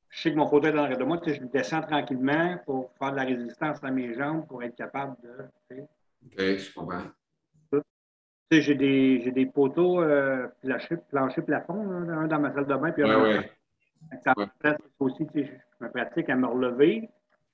[0.10, 3.18] je sais que mon fauteuil est dans de moi, je descends tranquillement pour faire de
[3.18, 5.44] la résistance à mes jambes pour être capable de.
[5.70, 5.82] Tu sais.
[6.24, 7.04] OK, je comprends.
[8.50, 12.54] Tu sais, j'ai des, j'ai des poteaux euh, plancher, plancher plafond, là, un dans ma
[12.54, 13.52] salle de bain, puis un Ouais, dans ouais.
[14.24, 17.10] ça me pratique aussi, tu sais, je me pratique à me relever.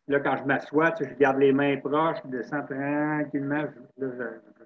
[0.07, 3.65] Là, quand je m'assois, tu sais, je garde les mains proches, je descends tranquillement.
[3.97, 4.63] Je- là, je-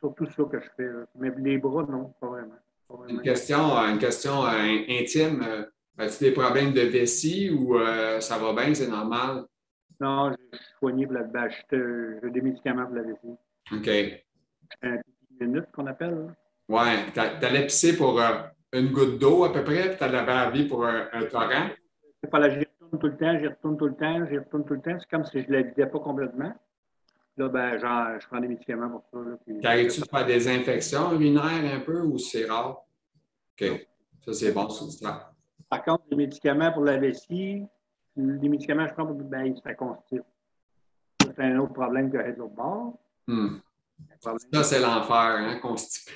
[0.00, 0.88] surtout ça que je fais.
[0.88, 1.06] là.
[1.14, 2.54] Mais les bras, non, pas vraiment.
[2.88, 3.18] Pas vraiment.
[3.18, 5.42] Une question, euh, une question euh, intime.
[5.46, 5.64] euh,
[5.96, 9.44] As-tu des problèmes de vessie ou euh, ça va bien, c'est normal?
[10.00, 13.36] Non, je suis soigné pour la ben, J'ai des médicaments pour la vessie.
[13.72, 13.88] OK.
[14.82, 14.96] Un
[15.38, 16.14] pipi minute qu'on appelle.
[16.14, 16.34] là.
[16.68, 17.10] Ouais.
[17.12, 18.42] t'a- T'allais pisser pour euh,
[18.72, 21.68] une goutte d'eau à peu près, puis t'allais laver pour un, un torrent?
[22.22, 24.64] C'est pas là, j'y retourne tout le temps, j'y retourne tout le temps, j'y retourne
[24.64, 24.96] tout le temps.
[24.98, 26.54] C'est comme si je ne la vidais pas complètement.
[27.36, 29.18] Là, ben, genre, je prends des médicaments pour ça.
[29.44, 32.82] puis- T'arrives-tu de faire des infections urinaires un peu ou c'est rare?
[33.60, 33.86] OK.
[34.24, 35.30] Ça, c'est bon, c'est ça.
[35.68, 37.62] Par contre, les médicaments pour la vessie,
[38.16, 40.22] les médicaments que je prends pour ben, ça constipe.
[41.20, 42.98] C'est un autre problème que de l'autre bord.
[43.26, 43.56] Hmm.
[44.52, 46.12] Ça, c'est l'enfer, hein, constipé.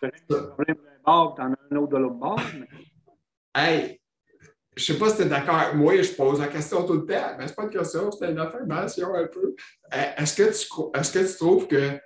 [0.00, 2.40] problème d'un bord, tu en as un autre de l'autre bord.
[2.58, 2.68] mais
[3.54, 4.00] Hey,
[4.76, 7.06] je sais pas si tu es d'accord avec moi, je pose la question tout le
[7.06, 9.54] temps, mais c'est pas une question, c'est une affirmation un peu.
[9.94, 11.98] Euh, Est-ce que, tu, est-ce que tu trouves que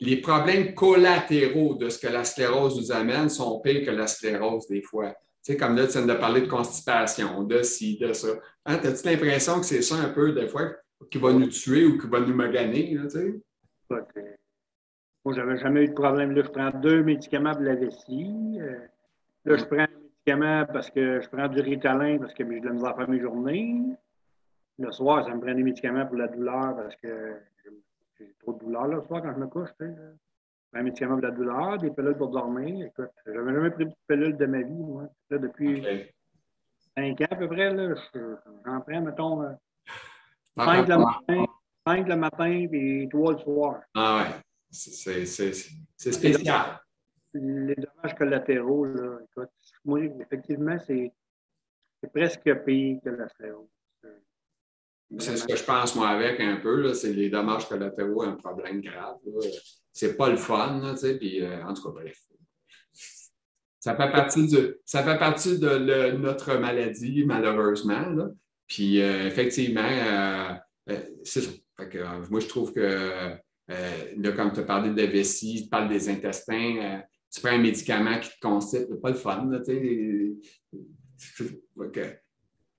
[0.00, 4.66] les problèmes collatéraux de ce que la sclérose nous amène sont pires que la sclérose
[4.66, 5.10] des fois?
[5.44, 8.28] Tu sais, comme là, tu viens de parler de constipation, de ci, de ça.
[8.66, 10.72] Hein, As-tu l'impression que c'est ça un peu, des fois,
[11.10, 13.40] qui va nous tuer ou qui va nous maganer, là, tu sais?
[13.92, 14.02] Euh,
[15.24, 16.32] Moi, j'avais jamais eu de problème.
[16.32, 18.58] Là, je prends deux médicaments pour la vessie.
[18.60, 18.78] Euh,
[19.44, 22.82] Là, je prends un médicament parce que je prends du Ritalin parce que j'ai de
[22.82, 23.80] la faire mes journées.
[24.78, 27.36] Le soir, ça me prend des médicaments pour la douleur parce que
[28.18, 29.70] j'ai trop de douleur le soir quand je me couche.
[29.80, 29.86] Je
[30.70, 32.86] prends un médicament pour la douleur, des pilules pour dormir.
[32.86, 35.04] Écoute, j'avais jamais pris de pilule de ma vie, moi.
[35.30, 35.82] Là, depuis
[36.96, 38.34] cinq ans à peu près, là, je-
[38.66, 39.52] j'en prends, mettons, euh,
[40.58, 41.44] Ah, cinq le matin,
[41.96, 43.80] le matin et trois le soir.
[43.94, 44.34] Ah ouais,
[44.70, 45.24] c'est-
[45.96, 46.80] spécial.
[47.34, 49.50] Les dommages collatéraux, là, écoute,
[49.84, 51.12] moi, effectivement, c'est
[52.12, 53.68] presque pire que la sclérose.
[55.18, 58.80] C'est ce que je pense, moi, avec un peu, c'est les dommages collatéraux, un problème
[58.82, 59.16] grave.
[59.92, 62.18] C'est pas le fun, tu sais, puis euh, en tout cas, bref.
[63.80, 68.00] Ça fait partie, du, ça fait partie de le- notre maladie, malheureusement.
[68.10, 68.28] Là.
[68.66, 70.52] Puis euh, effectivement, euh,
[70.90, 71.50] euh, c'est ça.
[71.78, 73.36] Fait que, euh, moi, je trouve que, euh,
[73.68, 76.98] là, comme tu as parlé de la vessie, tu parles des intestins, euh,
[77.32, 80.38] tu prends un médicament qui te constipe, c'est pas le fun, tu
[80.72, 80.82] sais.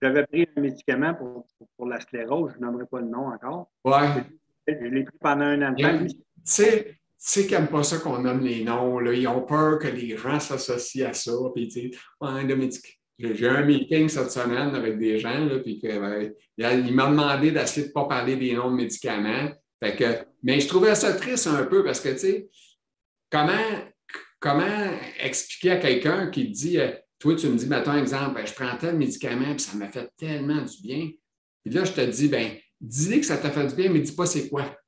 [0.01, 3.69] J'avais pris un médicament pour, la sclérose, je nommerai pas le nom encore.
[3.85, 4.23] ouais.
[4.67, 5.75] Je l'ai pris pendant un an.
[5.75, 6.09] Tu
[6.43, 8.99] sais, tu sais qu'ils n'aiment pas ça qu'on nomme les noms.
[8.99, 9.13] Là.
[9.13, 11.31] Ils ont peur que les gens s'associent à ça.
[11.55, 15.79] Puis, tu sais, ouais, le médic- J'ai un meeting cette semaine avec des gens, puis
[15.79, 19.49] que, ben, il m'a demandé d'essayer de ne pas parler des noms de médicaments.
[19.84, 20.05] Fait que,
[20.41, 22.49] mais je trouvais ça triste un peu parce que, tu sais,
[23.29, 23.51] comment,
[24.39, 24.89] comment
[25.21, 28.77] expliquer à quelqu'un qui dit, euh, toi, tu me dis, mettons exemple, ben, je prends
[28.77, 31.10] tel médicament, puis ça m'a fait tellement du bien.
[31.65, 34.15] Puis là, je te dis, ben, dis que ça t'a fait du bien, mais dis
[34.15, 34.78] pas c'est quoi.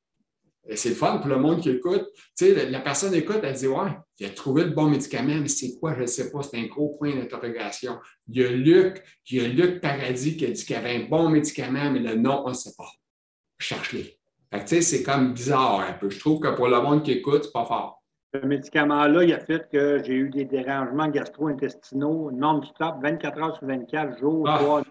[0.71, 2.07] Et C'est le fun pour le monde qui écoute.
[2.37, 5.49] Tu sais, la, personne écoute, elle dit Ouais, il a trouvé le bon médicament, mais
[5.49, 5.93] c'est quoi?
[5.95, 6.41] Je ne sais pas.
[6.43, 7.99] C'est un gros point d'interrogation.
[8.29, 10.95] Il y a Luc, il y a Luc Paradis qui a dit qu'il y avait
[10.95, 12.89] un bon médicament, mais le nom, on ne sait pas.
[13.59, 14.17] Cherche-les.
[14.49, 16.09] Fait que, tu sais, c'est comme bizarre un peu.
[16.09, 18.01] Je trouve que pour le monde qui écoute, c'est pas fort.
[18.33, 23.67] Ce médicament-là, il a fait que j'ai eu des dérangements gastro-intestinaux non-stop, 24 heures sur
[23.67, 24.59] 24, jours, Ah.
[24.59, 24.87] soir, nuit.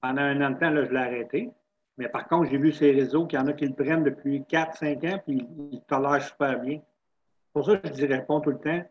[0.00, 1.50] Pendant un an de temps, là, je l'ai arrêté.
[2.00, 4.40] Mais par contre, j'ai vu ces réseaux qu'il y en a qui le prennent depuis
[4.50, 6.80] 4-5 ans, puis ils tolèrent super bien.
[7.52, 8.82] Pour ça, je dis réponds tout le temps,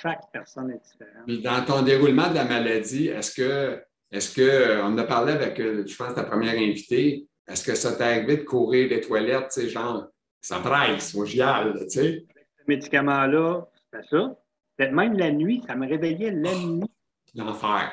[0.00, 1.26] chaque personne est différente.
[1.26, 5.34] Puis dans ton déroulement de la maladie, est-ce que, est-ce que, on en a parlé
[5.34, 9.02] avec, euh, je pense, ta première invitée, est-ce que ça t'est arrivé de courir des
[9.02, 10.06] toilettes, tu sais, genre,
[10.40, 12.24] ça presse, moi j'y tu sais?
[12.58, 14.34] Ce médicament-là, c'était ça.
[14.78, 16.90] Peut-être même la nuit, ça me réveillait la nuit.
[17.34, 17.92] L'enfer.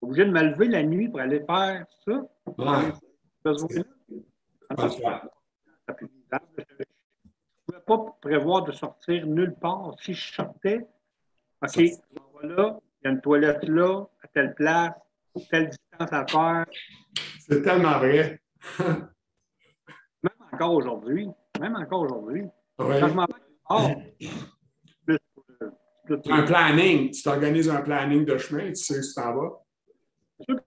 [0.00, 2.22] Obligé de me lever la nuit pour aller faire ça.
[2.56, 2.92] Ouais.
[3.46, 3.62] Je
[4.72, 4.98] ne
[7.66, 9.94] pouvais pas prévoir de sortir nulle part.
[10.00, 10.86] Si je sortais,
[11.62, 11.76] OK,
[12.42, 14.92] là, il y a une toilette là, à telle place,
[15.50, 16.66] telle distance à faire.
[17.40, 18.40] C'est tellement vrai.
[18.80, 21.28] même encore aujourd'hui,
[21.60, 22.42] même encore aujourd'hui.
[22.78, 23.00] Ouais.
[23.00, 23.34] Quand je m'en vais
[23.70, 23.88] oh,
[26.30, 29.65] Un planning, tu t'organises un planning de chemin, tu sais où tu t'en vas.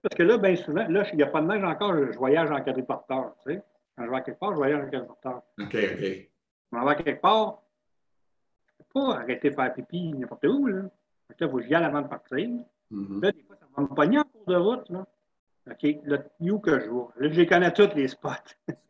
[0.02, 2.50] Parce que là, bien souvent, là, il n'y a pas de neige encore, je voyage
[2.50, 3.62] en quadriporteur, tu sais.
[3.96, 5.42] Quand je vais à quelque part, je voyage en quadriporteur.
[5.60, 5.74] OK, OK.
[5.74, 6.26] Je
[6.72, 7.62] m'en vais à quelque part,
[8.66, 10.82] je ne peux pas arrêter de faire pipi n'importe où, là.
[11.28, 12.48] Fait que là, il faut que j'y aille avant de partir.
[12.90, 13.22] Mhm.
[13.22, 15.06] Là, des fois, ça va me pogner en cours de route, là.
[15.70, 17.26] OK, là, où que je vais?
[17.26, 18.30] Là, je les connais tous, les spots.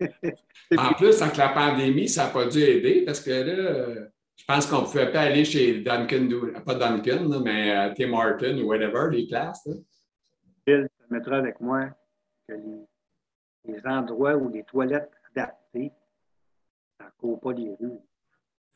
[0.79, 4.67] En plus, avec la pandémie, ça n'a pas dû aider parce que là, je pense
[4.67, 6.29] qu'on ne pouvait pas aller chez Duncan,
[6.65, 9.53] pas Duncan, mais euh, Tim Horton ou whatever, les là.
[11.11, 11.91] Phil te mettra avec moi
[12.49, 12.87] que les,
[13.65, 15.93] les endroits où les toilettes adaptées,
[16.99, 17.99] ça ne court pas les rues.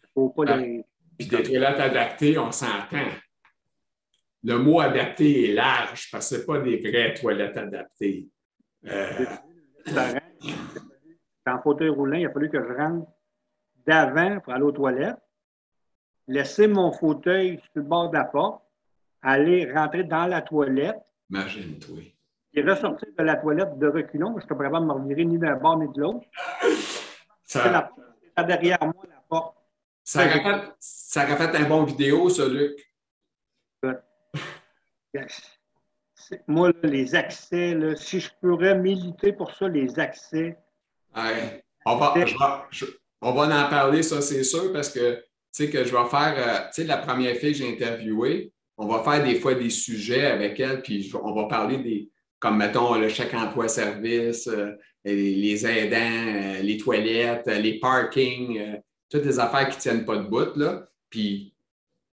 [0.03, 0.57] Ça ne court pas Ah.
[0.57, 0.85] les.
[1.19, 3.09] Puis des toilettes adaptées, on s'entend.
[4.43, 8.29] Le mot adapté est large parce que ce pas des vraies toilettes adaptées.
[8.87, 9.25] Euh.
[11.47, 13.07] En fauteuil roulant, il a fallu que je rentre
[13.87, 15.17] d'avant pour aller aux toilettes,
[16.27, 18.63] laisser mon fauteuil sur le bord de la porte,
[19.23, 22.14] aller rentrer dans la toilette, Imagine-toi.
[22.55, 24.31] Et ressortir de la toilette de reculons.
[24.31, 26.27] Je ne suis pas capable de me revirer ni d'un bord ni de l'autre.
[27.45, 27.91] C'est la Ça,
[28.39, 29.57] c'est derrière moi, la porte.
[30.03, 32.73] ça, aurait fait, ça aurait fait un bon vidéo, ça, Luc.
[36.49, 40.57] Moi, là, les accès, là, si je pourrais militer pour ça, les accès,
[41.17, 41.63] Ouais.
[41.87, 42.35] On, va, je
[42.73, 42.87] je-
[43.21, 46.35] on va en parler, ça, c'est sûr, parce que, tu sais, que je vais faire,
[46.37, 49.71] euh, tu sais, la première fille que j'ai interviewée, on va faire des fois des
[49.71, 52.11] sujets avec elle, puis je- on va parler des,
[52.45, 58.83] comme, mettons, le chèque emploi-service, euh, les, les aidants, euh, les toilettes, euh, les parkings,
[59.09, 60.85] toutes les affaires qui ne tiennent pas de bout, là.
[61.09, 61.55] Puis,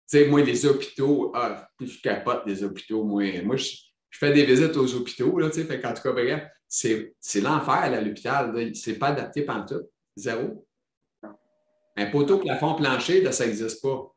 [0.08, 3.24] tu sais, moi, les hôpitaux, ah, je capote les hôpitaux, moi.
[3.42, 3.74] Moi, je,
[4.08, 7.12] je fais des visites aux hôpitaux, là, tu sais, fait qu'en tout cas, bref, c'est
[7.18, 8.70] c'est l'enfer là, à l'hôpital.
[8.76, 9.82] C'est pas adapté pendant tout.
[10.14, 10.64] Zéro.
[11.96, 14.14] Un poteau plafond plancher, là, ça n'existe pas.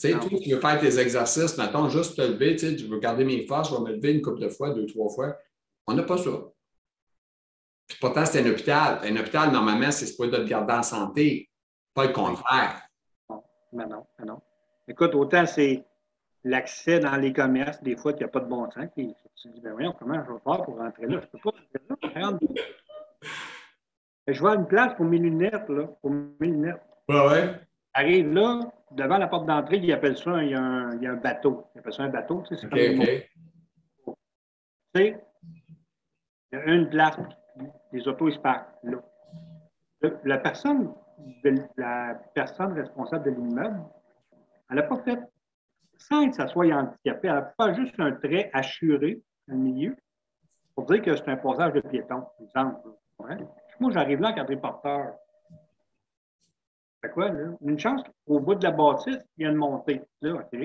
[0.00, 0.20] Tu sais, Non.
[0.20, 3.22] toi, tu veux faire tes exercices, mettons, juste te lever, tu sais, je veux garder
[3.24, 5.36] mes forces, je vais me lever une couple de fois, deux, trois fois.
[5.86, 6.30] On n'a pas ça.
[7.86, 9.00] Puis pourtant, c'est un hôpital.
[9.02, 11.50] Un hôpital, normalement, c'est supposé de te garder en santé,
[11.92, 12.80] pas le contraire.
[13.72, 14.40] mais non, mais non.
[14.88, 15.84] Écoute, autant c'est
[16.44, 18.86] l'accès dans les commerces, des fois, qu'il n'y a pas de bon sens.
[18.96, 21.20] Puis tu te dis, ben voyons, comment je vais faire pour rentrer là?
[21.20, 22.58] Je ne peux pas rentrer là.
[24.28, 26.80] je à une place pour mes lunettes, là, pour mes lunettes.
[27.06, 27.60] Ouais, ouais.
[27.92, 31.02] Arrive là, devant la porte d'entrée, ils appellent ça, un- il y, a un, il
[31.02, 31.66] y a un bateau.
[31.74, 32.68] Ils appellent ça un bateau, tu sais, c'est.
[34.92, 35.16] Tu
[36.52, 37.16] il y a une place,
[37.92, 38.98] les autos, ils se parquent là.
[40.24, 40.92] La personne,
[41.44, 43.80] de- la personne responsable de l'immeuble,
[44.70, 45.18] elle n'a pas fait,
[45.96, 49.96] sans que ça soit handicapé, elle n'a pas juste un trait assuré le milieu
[50.74, 52.88] pour dire que c'est un passage de piéton, par exemple.
[53.18, 53.36] Ouais.
[53.78, 55.14] Moi, j'arrive là en quadriporteur.
[57.02, 57.52] Fait quoi, là?
[57.62, 60.02] Une chance qu'au bout de la bâtisse, il y a une montée.
[60.20, 60.60] Là, OK,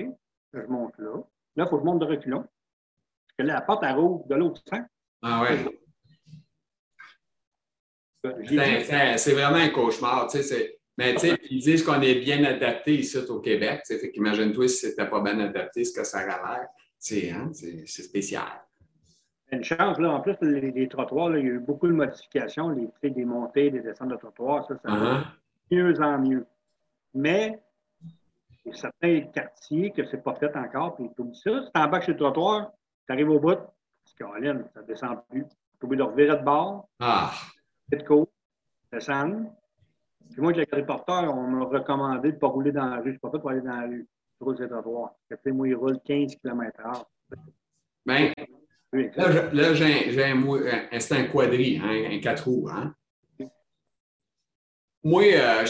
[0.52, 1.16] je monte là.
[1.56, 2.40] Là, il faut que je monte de reculons.
[2.42, 4.80] Parce que là, la porte, elle rouvre de l'autre sens.
[5.22, 5.64] Ah ouais.
[8.24, 10.26] C'est- C'est c'est vraiment un cauchemar.
[10.28, 13.82] tu sais, c'est- Mais tu sais, ils disent qu'on est bien adapté ici au Québec.
[13.86, 16.68] tu sais, Fait qu'imagine-toi si c'était pas bien adapté, ce que ça aurait l'air.
[16.98, 18.44] C'est hein, c'est- c'est spécial.
[19.52, 21.92] une chance, là, en plus, les, les trottoirs, là, il y a eu beaucoup de
[21.92, 25.24] modifications, les, des montées, des descentes de trottoirs, ça, ça Uh-huh.
[25.70, 26.46] Mieux en mieux.
[27.14, 27.58] Mais,
[28.64, 31.62] il y a certains quartiers que c'est pas fait encore, puis oublies ça.
[31.64, 32.72] Si tu embarques sur le trottoir,
[33.06, 33.58] tu arrives au bout,
[34.04, 35.44] c'est Caroline, ça ne descend plus.
[35.44, 35.46] Tu
[35.82, 37.32] es obligé de revirer de bord, Ah,
[37.90, 38.30] de côte,
[38.92, 39.50] descendre.
[40.30, 43.02] Puis moi, avec le reporter, on m'a recommandé de ne pas rouler dans la rue.
[43.04, 44.06] Je ne suis pas fait pour aller dans la rue.
[44.40, 45.14] Je roule sur le trottoir.
[45.46, 47.04] Moi, il roule 15 km/h.
[48.04, 48.32] ben,
[48.92, 52.68] Oui, là, j'ai un, un- c'est un quadri, hein, un quatre roues.
[52.70, 52.94] Hein.
[55.06, 55.64] Moi, euh,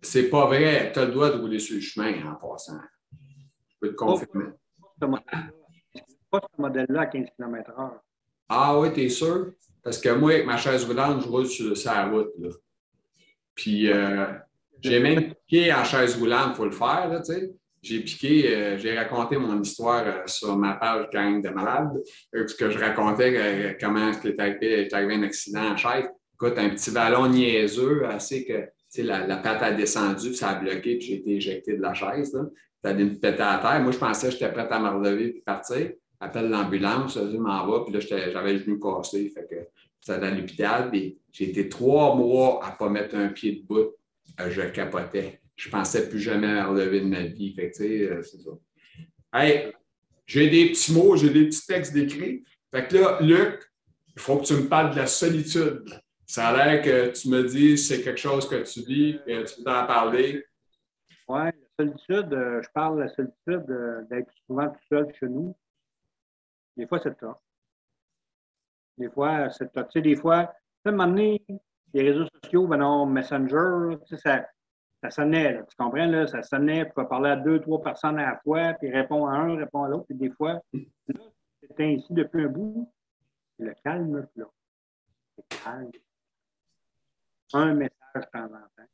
[0.00, 0.92] c'est pas vrai.
[0.92, 2.78] Tu as le droit de rouler sur le chemin en passant.
[3.68, 4.44] Je peux te confirmer.
[5.00, 5.50] ce modèle-là.
[6.30, 7.90] Pas ce modèle-là à 15 km/h.
[8.48, 9.52] Ah oui, t'es sûr?
[9.82, 12.30] Parce que moi, avec ma chaise roulante, je roule sur, sur la route.
[12.38, 12.50] Là.
[13.56, 14.26] Puis, euh,
[14.80, 17.54] j'ai même piqué en chaise roulante, il faut le faire, là, tu sais.
[17.82, 21.96] J'ai piqué, euh, j'ai raconté mon histoire euh, sur ma page Gang de malades,
[22.34, 26.06] euh, parce que je racontais comment est arrivé, est arrivé un accident en chaise.
[26.34, 28.68] Écoute, un petit ballon niaiseux, assez que
[29.02, 31.94] la, la patte a descendu, puis ça a bloqué, puis j'ai été éjecté de la
[31.94, 32.32] chaise.
[32.32, 32.46] Là.
[32.82, 33.80] Ça a allé me péter à terre.
[33.82, 35.92] Moi, je pensais que j'étais prêt à me relever et partir.
[36.20, 39.30] Appelle l'ambulance, je m'en va, puis là, j'avais le genou cassé.
[39.30, 39.56] Fait que
[40.00, 43.66] j'étais à l'hôpital, puis j'ai été trois mois à ne pas mettre un pied de
[43.66, 43.92] bout.
[44.40, 45.40] Euh, je capotais.
[45.56, 47.54] Je pensais plus jamais me relever de ma vie.
[47.54, 48.50] Fait euh, c'est ça.
[49.32, 49.72] Hey,
[50.26, 52.44] j'ai des petits mots, j'ai des petits textes d'écrit.
[52.74, 53.60] Fait que là, Luc,
[54.14, 55.84] il faut que tu me parles de la solitude.
[56.26, 59.62] Ça a l'air que tu me dis c'est quelque chose que tu vis, et tu
[59.62, 60.44] veux en parler.
[61.28, 65.28] Oui, la solitude, euh, je parle de la solitude euh, d'être souvent tout seul chez
[65.28, 65.56] nous.
[66.76, 67.40] Des fois, c'est ça.
[68.98, 69.84] Des fois, c'est ça.
[69.84, 70.54] Tu sais, des fois, à
[70.86, 71.42] un moment donné,
[71.94, 74.46] les réseaux sociaux, ben non, Messenger, tu sais, ça,
[75.02, 76.06] ça sonnait, là, tu comprends?
[76.06, 79.36] Là, ça sonnait pour parler à deux, trois personnes à la fois, puis répondre à
[79.36, 81.20] un, répondre à l'autre, puis des fois, là,
[81.62, 82.92] c'est ainsi depuis un bout,
[83.58, 84.46] le calme, là.
[85.36, 85.90] C'est calme.
[87.52, 88.88] Un message de temps en temps.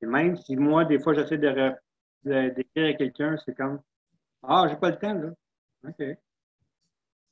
[0.00, 1.74] Et même si moi, des fois, j'essaie de,
[2.24, 3.80] d'écrire à quelqu'un, c'est comme
[4.42, 5.30] Ah, j'ai pas le temps, là.
[5.88, 6.18] OK.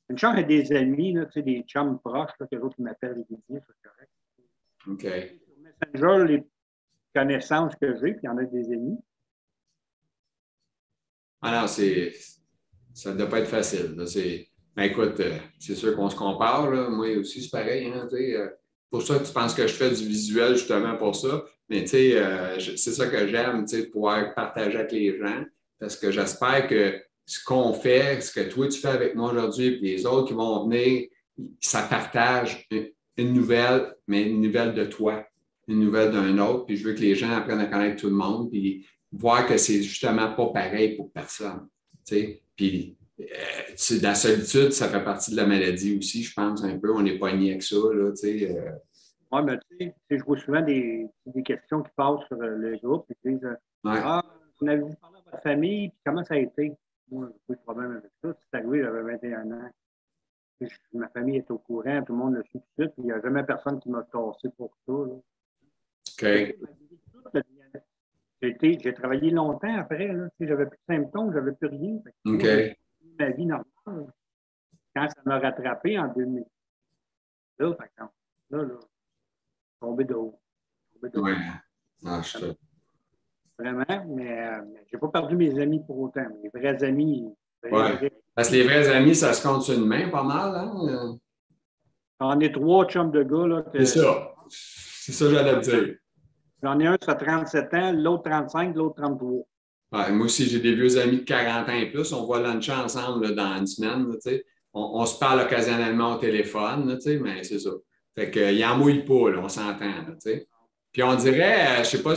[0.09, 2.79] Une chance, j'ai des amis, là, tu sais, des chums proches, là, que les autres
[2.79, 4.11] m'appellent régulièrement, c'est correct.
[4.87, 5.01] OK.
[5.01, 6.47] Sur Messenger, les
[7.13, 8.99] connaissances que j'ai, puis il y en a des amis.
[11.41, 12.13] Ah non, c'est.
[12.93, 13.95] Ça ne doit pas être facile.
[13.95, 14.07] Là.
[14.07, 14.47] C'est...
[14.75, 16.69] Ben écoute, euh, c'est sûr qu'on se compare.
[16.71, 16.89] Là.
[16.89, 17.87] Moi aussi, c'est pareil.
[17.87, 18.49] Hein, euh,
[18.89, 21.43] pour ça, tu penses que je fais du visuel justement pour ça.
[21.69, 25.43] Mais tu sais, euh, c'est ça que j'aime, tu sais, pouvoir partager avec les gens.
[25.79, 29.77] Parce que j'espère que ce qu'on fait, ce que toi tu fais avec moi aujourd'hui,
[29.77, 31.07] puis les autres qui vont venir,
[31.59, 32.67] ça partage
[33.17, 35.25] une nouvelle, mais une nouvelle de toi,
[35.67, 36.65] une nouvelle d'un autre.
[36.65, 39.57] Puis je veux que les gens apprennent à connaître tout le monde, puis voir que
[39.57, 41.67] c'est justement pas pareil pour personne.
[42.05, 42.41] Tu sais?
[42.55, 46.91] Puis euh, la solitude, ça fait partie de la maladie aussi, je pense, un peu.
[46.93, 48.55] On n'est pas avec ça, là, tu sais.
[48.55, 48.71] Euh.
[49.31, 52.77] Oui, mais tu sais, je vois souvent des, des, questions qui passent sur euh, le
[52.77, 54.23] groupe, ils disent Ah,
[54.61, 56.73] vous avez-vous parlé à votre famille, puis comment ça a été?
[57.09, 58.33] Moi, j'ai pas de problème avec ça.
[58.39, 59.69] C'est arrivé, j'avais 21 ans.
[60.93, 63.11] ma famille est au courant, tout le monde le suit tout de suite, il n'y
[63.11, 64.93] a jamais personne qui m'a tassé pour ça.
[64.93, 66.25] OK.
[68.41, 70.13] J'ai travaillé longtemps après.
[70.39, 71.99] J'avais plus de symptômes, j'avais plus rien.
[72.25, 72.45] OK.
[73.19, 74.13] Ma vie normale.
[74.95, 76.43] Quand ça m'a rattrapé en 2000.
[77.59, 78.13] Là, par exemple,
[78.49, 78.79] là, là,
[79.79, 80.39] tombé de haut.
[81.01, 81.31] Oui.
[82.05, 82.53] Ah, je
[83.59, 86.27] Vraiment, mais, euh, mais j'ai pas perdu mes amis pour autant.
[86.43, 87.25] Les vrais amis.
[87.63, 87.71] Oui.
[88.35, 90.55] Parce que les vrais amis, ça se compte sur une main pas mal.
[90.55, 91.17] Hein?
[92.19, 93.47] On est trois chums de gars.
[93.47, 94.35] Là, C'est ça.
[94.49, 95.95] C'est ça que j'allais dire.
[96.61, 99.43] J'en ai un qui a 37 ans, l'autre 35, l'autre 33.
[99.91, 102.11] Ouais, moi aussi, j'ai des vieux amis de 40 ans et plus.
[102.11, 104.05] On va luncher ensemble dans une semaine.
[104.73, 107.71] on, on, se parle occasionnellement au téléphone, mais c'est ça.
[108.15, 109.93] Fait qu'il en mouille pas, on s'entend.
[110.91, 112.15] Puis on dirait, euh, je ne sais pas,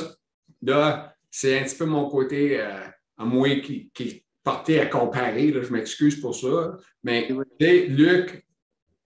[0.63, 2.81] là, c'est un petit peu mon côté euh,
[3.19, 5.53] à moi qui, qui, est porté à comparer.
[5.53, 6.77] Je m'excuse pour ça.
[7.05, 7.29] Mais
[7.61, 8.45] Luc,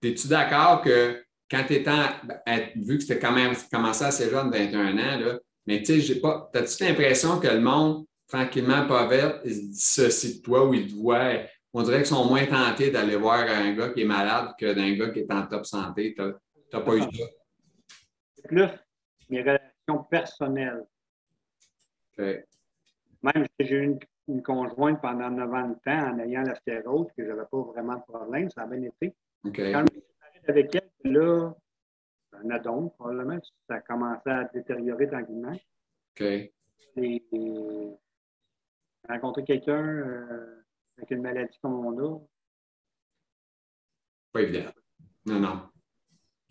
[0.03, 1.91] es-tu d'accord que quand tu étais,
[2.25, 6.01] ben, vu que c'était quand même commencé assez jeune, 21 ans, là, mais tu sais,
[6.01, 6.51] j'ai pas.
[6.55, 10.87] As-tu l'impression que le monde, tranquillement, pas vite, il se dissocie de toi ou il
[10.87, 11.41] te voit?
[11.73, 14.95] On dirait qu'ils sont moins tentés d'aller voir un gars qui est malade que d'un
[14.95, 16.15] gars qui est en top santé.
[16.15, 17.09] Tu n'as pas eu ça?
[18.37, 18.69] C'est plus
[19.29, 20.85] mes relations personnelles.
[22.19, 27.29] Même si j'ai eu une, conjointe pendant 90 ans en ayant la sclérose, que je
[27.31, 29.15] n'avais pas vraiment de problème, ça a bien été.
[29.43, 31.53] Quand je suis avec elle, là,
[32.33, 35.53] un adon, probablement, ça a commencé à détériorer tranquillement.
[35.53, 36.21] OK.
[36.97, 37.99] Et, j'ai
[39.09, 40.65] rencontré quelqu'un euh,
[40.99, 42.19] avec une maladie comme on a.
[44.33, 44.71] Pas évident.
[45.27, 45.63] Non, non.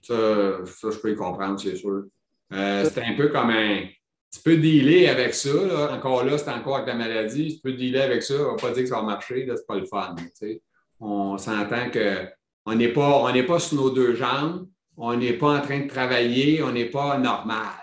[0.01, 2.05] Ça, ça je peux y comprendre, c'est sûr.
[2.51, 3.87] Euh, c'est un peu comme un.
[4.31, 5.53] Tu peux dealer avec ça.
[5.53, 5.93] Là.
[5.93, 7.55] Encore là, c'est encore avec la maladie.
[7.55, 8.33] Tu peux dealer avec ça.
[8.35, 9.47] On ne va pas dire que ça va marcher.
[9.47, 10.15] C'est pas le fun.
[10.99, 14.67] On s'entend qu'on n'est pas, on pas sur nos deux jambes.
[14.97, 16.63] On n'est pas en train de travailler.
[16.63, 17.77] On n'est pas normal.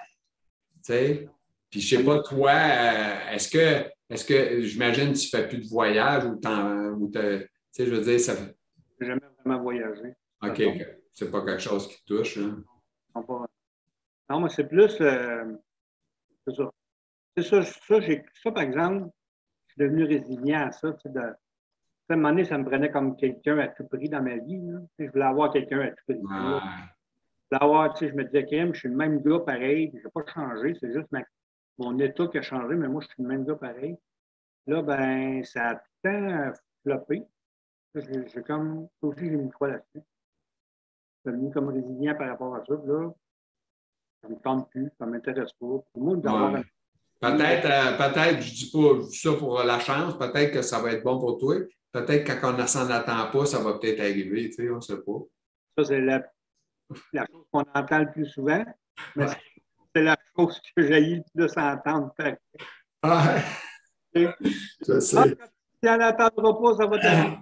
[0.83, 1.28] sais.
[1.70, 5.49] Puis je ne sais pas, toi, euh, est-ce que, est-ce que j'imagine tu ne fais
[5.49, 7.18] plus de voyage ou tu
[7.70, 8.57] sais, je veux dire, ça fait.
[8.99, 10.14] Je n'ai jamais vraiment voyagé.
[10.42, 10.62] OK.
[11.12, 12.38] C'est pas quelque chose qui te touche.
[12.38, 12.62] Hein?
[14.29, 15.01] Non, mais c'est plus.
[15.01, 15.44] Euh,
[16.46, 16.70] c'est ça.
[17.37, 18.00] C'est ça, ça,
[18.42, 19.08] ça, par exemple,
[19.67, 20.90] je suis devenu résilient à ça.
[21.04, 21.35] De, à
[22.11, 24.61] un moment donné, ça me prenait comme quelqu'un à tout prix dans ma vie.
[24.98, 26.21] Je voulais avoir quelqu'un à tout prix.
[26.21, 26.61] Je voulais
[27.50, 30.75] avoir, je me disais, Kim, je suis le même gars pareil, je n'ai pas changé,
[30.81, 31.11] c'est juste
[31.81, 33.96] mon état qui a changé, mais moi, je suis le même gars pareil.
[34.66, 37.22] Là, ben, ça a tout le temps floppé.
[37.94, 40.04] J'ai comme, aussi, j'ai mis quoi là-dessus
[41.24, 42.74] devenu comme résilient par rapport à ça.
[42.74, 43.10] Là,
[44.22, 45.78] ça ne me tente plus, ça ne m'intéresse pas.
[47.20, 50.92] Peut-être, euh, peut-être, je ne dis pas ça pour la chance, peut-être que ça va
[50.92, 51.56] être bon pour toi.
[51.92, 54.76] Peut-être que quand on ne s'en attend pas, ça va peut-être arriver, tu sais, on
[54.76, 55.18] ne sait pas.
[55.76, 56.24] Ça, c'est la,
[57.12, 58.64] la chose qu'on entend le plus souvent,
[59.16, 59.26] mais
[59.95, 62.13] c'est la chose que j'ai le plus entendre.
[63.03, 63.37] Ah,
[64.15, 65.37] je sais.
[65.83, 67.38] Si elle n'attendra pas, ça va terminer.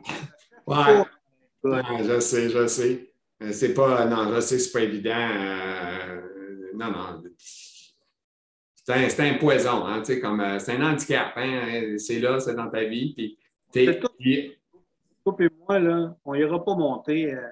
[0.67, 1.05] Ouais.
[1.65, 3.13] Ouais, je sais, je sais.
[3.53, 5.11] C'est pas, non, je sais, c'est pas évident.
[5.17, 7.23] euh, non, non.
[8.85, 12.55] C'est un, poison, hein, tu sais, comme, euh, c'est un handicap, hein, c'est là, c'est
[12.55, 13.39] dans ta vie, puis
[13.71, 17.49] t'es- Toi et moi, là, on n'ira pas monter euh,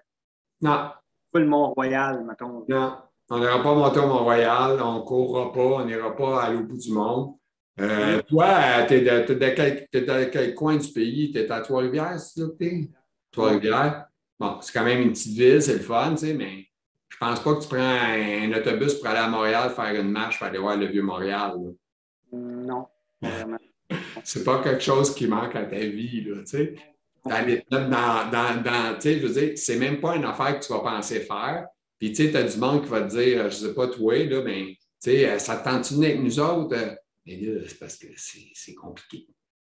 [0.63, 0.91] non,
[1.31, 2.65] pas le Mont-Royal, mettons.
[2.67, 2.97] non,
[3.31, 6.62] on n'ira pas monter au Mont-Royal, on ne courra pas, on n'ira pas aller au
[6.64, 7.35] bout du monde.
[7.81, 8.49] Euh, toi,
[8.89, 11.31] tu es de, t'es de quel, t'es de quel coin du pays?
[11.33, 12.89] Tu es à Trois-Rivières, c'est là que t'es?
[13.33, 14.07] Trois-Rivières.
[14.39, 16.66] Bon, c'est quand même une petite ville, c'est le fun, tu sais, mais
[17.09, 20.11] je pense pas que tu prends un, un autobus pour aller à Montréal faire une
[20.11, 21.53] marche pour aller voir le Vieux-Montréal.
[21.57, 21.70] là.
[22.33, 22.87] Non,
[23.20, 23.59] vraiment.
[24.24, 26.74] C'est pas quelque chose qui manque à ta vie, là, tu sais.
[27.24, 30.64] Dans, dans, dans, dans- tu sais, je veux dire, c'est même pas une affaire que
[30.64, 31.66] tu vas penser faire.
[31.99, 34.25] Puis, tu sais, tu as du monde qui va te dire, je sais pas, toi,
[34.25, 36.77] là, ben, tu sais, ça te tente de venir avec nous autres?
[36.77, 36.95] Euh,
[37.25, 39.27] Mais là, c'est parce que c'est compliqué.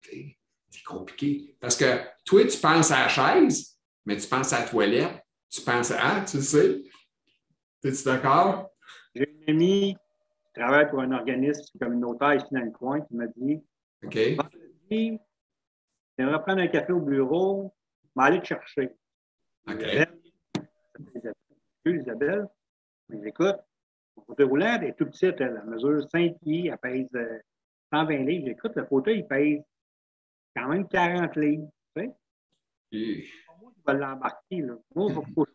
[0.01, 1.55] C'est compliqué.
[1.59, 1.85] Parce que
[2.25, 5.23] toi, tu penses à la chaise, mais tu penses à la toilette.
[5.49, 6.83] Tu penses à, ah, tu le sais.
[7.83, 8.69] Es-tu d'accord?
[9.15, 13.25] J'ai une amie qui travaille pour un organisme communautaire ici dans le coin qui m'a
[13.27, 13.59] dit
[14.03, 14.17] OK?
[14.35, 15.19] Vendredi,
[16.17, 17.73] j'aimerais prendre un café au bureau,
[18.15, 18.89] mais aller te chercher.
[19.67, 19.83] OK.
[21.85, 22.47] Isabelle,
[23.09, 23.57] mais écoute,
[24.15, 27.39] mon fauteuil roulant, est tout petite, elle, mesure 5 pieds, elle pèse euh,
[27.93, 28.47] 120 livres.
[28.47, 29.63] J'écoute, le fauteuil, il pèse
[30.55, 31.69] quand même 40 livres.
[31.95, 32.15] Tu sais?
[33.61, 34.61] Moi, je vais l'embarquer.
[34.61, 34.75] Là.
[34.95, 35.45] Moi, faut faut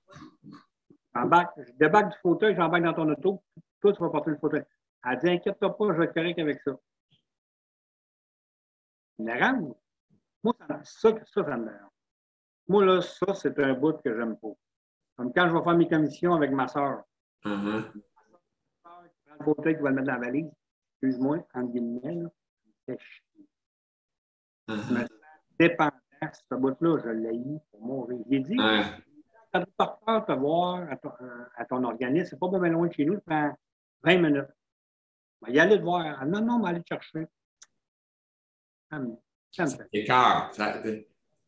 [1.14, 3.42] je débarque du fauteuil, j'embarque dans ton auto.
[3.80, 4.64] Toi, tu vas porter le fauteuil.
[5.04, 6.72] Elle dit, inquiète-toi pas, je vais être correct avec ça.
[9.18, 9.74] Dérange.
[10.42, 11.72] Moi, ça, ça, ça, ça me.
[12.66, 14.54] Moi, là, ça, c'est un bout que j'aime pas.
[15.16, 17.04] Comme quand je vais faire mes commissions avec ma soeur.
[17.44, 17.82] uh-huh.
[18.82, 19.02] prend
[19.38, 20.50] le fauteuil qui va le mettre dans la valise.
[21.02, 22.28] Excuse-moi, entre guillemets, là.
[22.28, 23.48] ça me fait chier.
[24.68, 24.98] Je me Uh-huh.
[25.00, 25.08] sens
[25.58, 25.92] dépendant,
[26.50, 28.18] ce bout-là, je l'ai eu pour mourir.
[28.30, 28.82] J'ai dit, Ouais.
[29.52, 29.72] quand tu
[30.06, 31.12] peur te voir à ton,
[31.56, 33.56] à ton organisme, c'est pas bien loin de chez nous, ça prend
[34.02, 34.48] 20 minutes.
[35.42, 36.16] Ben, y aller te voir.
[36.20, 37.26] Ah, non, non, mais aller te chercher.
[38.90, 39.16] Ça me,
[39.50, 39.88] ça me fait.
[39.92, 40.52] Écart.
[40.54, 40.80] Ça-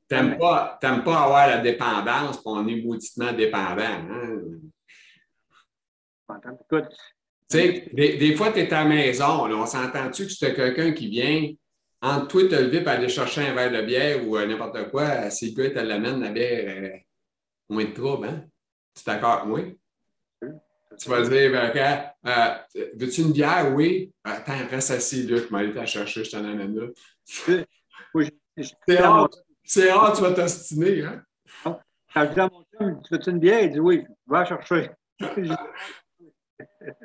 [0.08, 3.82] T'aimes pas, pas avoir la dépendance, on est mauditement dépendant.
[3.82, 4.38] Hein?
[7.48, 10.54] Tu sais, des, des fois, tu es à la maison, là, on s'entend-tu que c'est
[10.54, 11.52] quelqu'un qui vient
[12.02, 15.30] entre toi te lever et aller chercher un verre de bière ou euh, n'importe quoi,
[15.30, 16.96] si le gars te l'amène, la bière, euh,
[17.68, 18.44] moins de trouble, hein?
[18.94, 19.60] Tu es d'accord avec moi?
[20.98, 22.54] Tu vas dire, ben, euh,
[22.96, 23.72] veux-tu une bière?
[23.74, 24.12] Oui.
[24.24, 26.86] Attends, reste assis, là, je m'en aller la chercher, je t'en amène là.
[28.14, 28.72] moi, je- je-
[29.66, 31.22] C'est quand rare, tu vas t'ostiner, hein?
[32.14, 33.62] je dis à mon chum, tu veux-tu une bière?
[33.62, 34.90] Il dit oui, va chercher.
[35.20, 35.34] Ah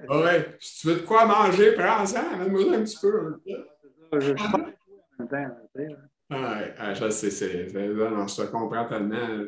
[0.10, 3.42] Ouais, si tu veux de quoi manger, prends-en, amène-moi un petit peu.
[4.14, 4.38] Je je tu
[5.76, 5.88] sais.
[6.30, 9.46] Ouais, ah, je sais, c'est, je te comprends tellement.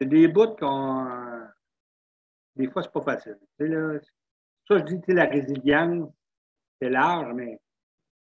[0.00, 1.06] C'est des bouts qu'on.
[1.06, 1.44] euh,
[2.56, 3.38] Des fois, c'est pas facile.
[3.58, 3.98] Là,
[4.66, 6.10] ça, je dis, la résilience,
[6.80, 7.60] c'est large, mais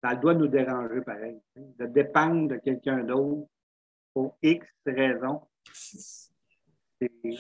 [0.03, 1.39] ça doit nous déranger pareil.
[1.57, 3.47] De dépendre de quelqu'un d'autre
[4.13, 5.43] pour X raisons.
[7.01, 7.37] Je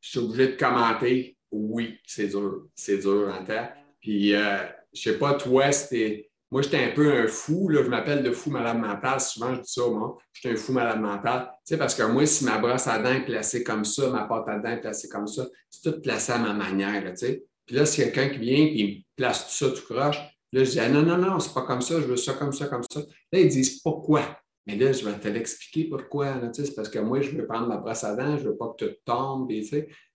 [0.00, 1.36] suis obligé de commenter.
[1.50, 2.66] Oui, c'est dur.
[2.74, 3.68] C'est dur en temps.
[4.00, 6.30] Puis, euh, je sais pas, toi, c'était.
[6.50, 7.68] Moi, j'étais un peu un fou.
[7.68, 9.20] Là, je m'appelle le fou malade mental.
[9.20, 10.18] Souvent, je dis ça, moi.
[10.32, 11.50] J'étais un fou malade mental.
[11.66, 14.24] Tu sais, parce que moi, si ma brosse à dents est placée comme ça, ma
[14.24, 17.26] pâte à dents est placée comme ça, c'est tout placé à ma manière, là, tu
[17.26, 17.44] sais.
[17.66, 20.18] Puis là, a quelqu'un qui vient et me place tout ça tout croche,
[20.54, 22.52] là, je dis, ah, non, non, non, c'est pas comme ça, je veux ça comme
[22.52, 23.00] ça, comme ça.
[23.32, 24.38] Là, ils disent pourquoi?
[24.66, 26.40] Mais là, je vais te l'expliquer pourquoi.
[26.52, 28.86] c'est parce que moi, je veux prendre ma brosse à dents, je veux pas que
[28.86, 29.50] tout tombe.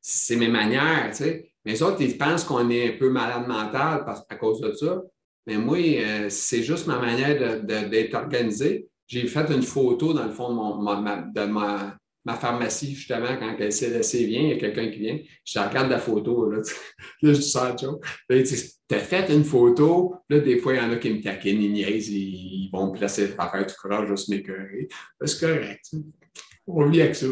[0.02, 1.10] c'est mes manières.
[1.12, 1.52] Tu sais.
[1.64, 5.04] Mais les autres, ils pensent qu'on est un peu malade mental à cause de ça.
[5.46, 8.88] Mais moi, euh, c'est juste ma manière d'être organisé.
[9.08, 11.96] J'ai fait une photo dans le fond mon- de ma,
[12.30, 15.17] ma pharmacie, justement, quand elle CLSC vient, il y a quelqu'un qui vient.
[15.43, 16.49] Je regarde la photo.
[16.49, 16.80] Là, tu sais.
[17.23, 17.99] là je sors de chose.
[18.30, 20.15] Là, il dit T'as fait une photo?
[20.30, 22.97] Là, des fois, il y en a qui me taquinent, ils niaisent, ils, vont me
[22.97, 24.88] placer par faire du courage, juste m'écœurer.
[25.25, 25.91] C'est correct.
[26.67, 27.27] On vit avec ça.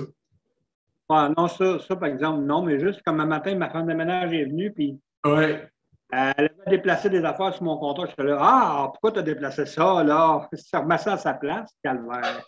[1.10, 3.94] Ah, non, ça, ça, par exemple, non, mais juste comme un matin, ma femme de
[3.94, 5.68] ménage est venue, puis Ouais.
[6.12, 8.08] elle avait déplacé des affaires sur mon compteur.
[8.08, 10.48] J'étais là, ah, pourquoi tu as déplacé ça, là?
[10.54, 12.44] Ça remet ça à sa place, calvaire.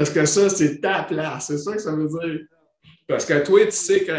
[0.00, 1.48] Parce que ça, c'est ta place.
[1.48, 2.46] C'est ça que ça veut dire.
[3.06, 4.12] Parce que toi, tu sais que.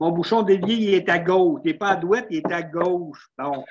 [0.00, 1.60] Mon bouchon d'évier, il est à gauche.
[1.64, 3.28] Il n'est pas à droite, il est à gauche.
[3.38, 3.62] Bon.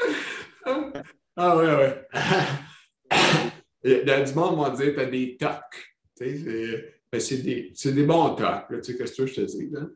[1.38, 2.08] Ah ouais, ouais.
[3.84, 5.96] Il y a du monde va dire t'as des tocs.
[6.20, 8.68] Ben, c'est des, c'est des bons tocs.
[8.68, 9.72] Tu sais, qu'est-ce que je te dis?
[9.76, 9.90] Hein?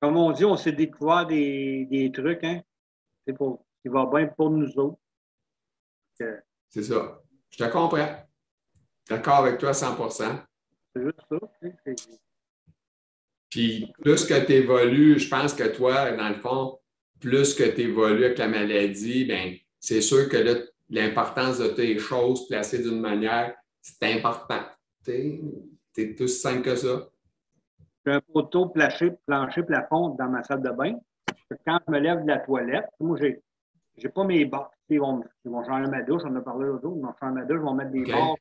[0.00, 2.62] Comme on dit, on s'est découvert des, des trucs, hein?
[3.26, 5.00] C'est pour, qui va bien pour nous autres.
[6.68, 7.20] C'est ça.
[7.50, 8.29] Je te comprends.
[9.10, 11.38] D'accord avec toi à 100 C'est juste ça.
[13.50, 16.78] Puis plus que tu évolues, je pense que toi, dans le fond,
[17.18, 20.54] plus que tu évolues avec la maladie, ben c'est sûr que là,
[20.88, 24.62] l'importance de tes choses placées d'une manière, c'est important.
[25.04, 25.40] Tu
[25.96, 27.08] es tout simple que ça.
[28.06, 30.94] J'ai un poteau plancher, plancher plafond dans ma salle de bain.
[31.66, 33.42] Quand je me lève de la toilette, moi, j'ai,
[33.96, 34.70] j'ai pas mes barres.
[34.88, 37.34] Ils vont, ils vont changer ma douche, on a parlé l'autre jour, ils vont changer
[37.34, 38.10] ma douche, ils vont mettre des OK.
[38.10, 38.36] barres,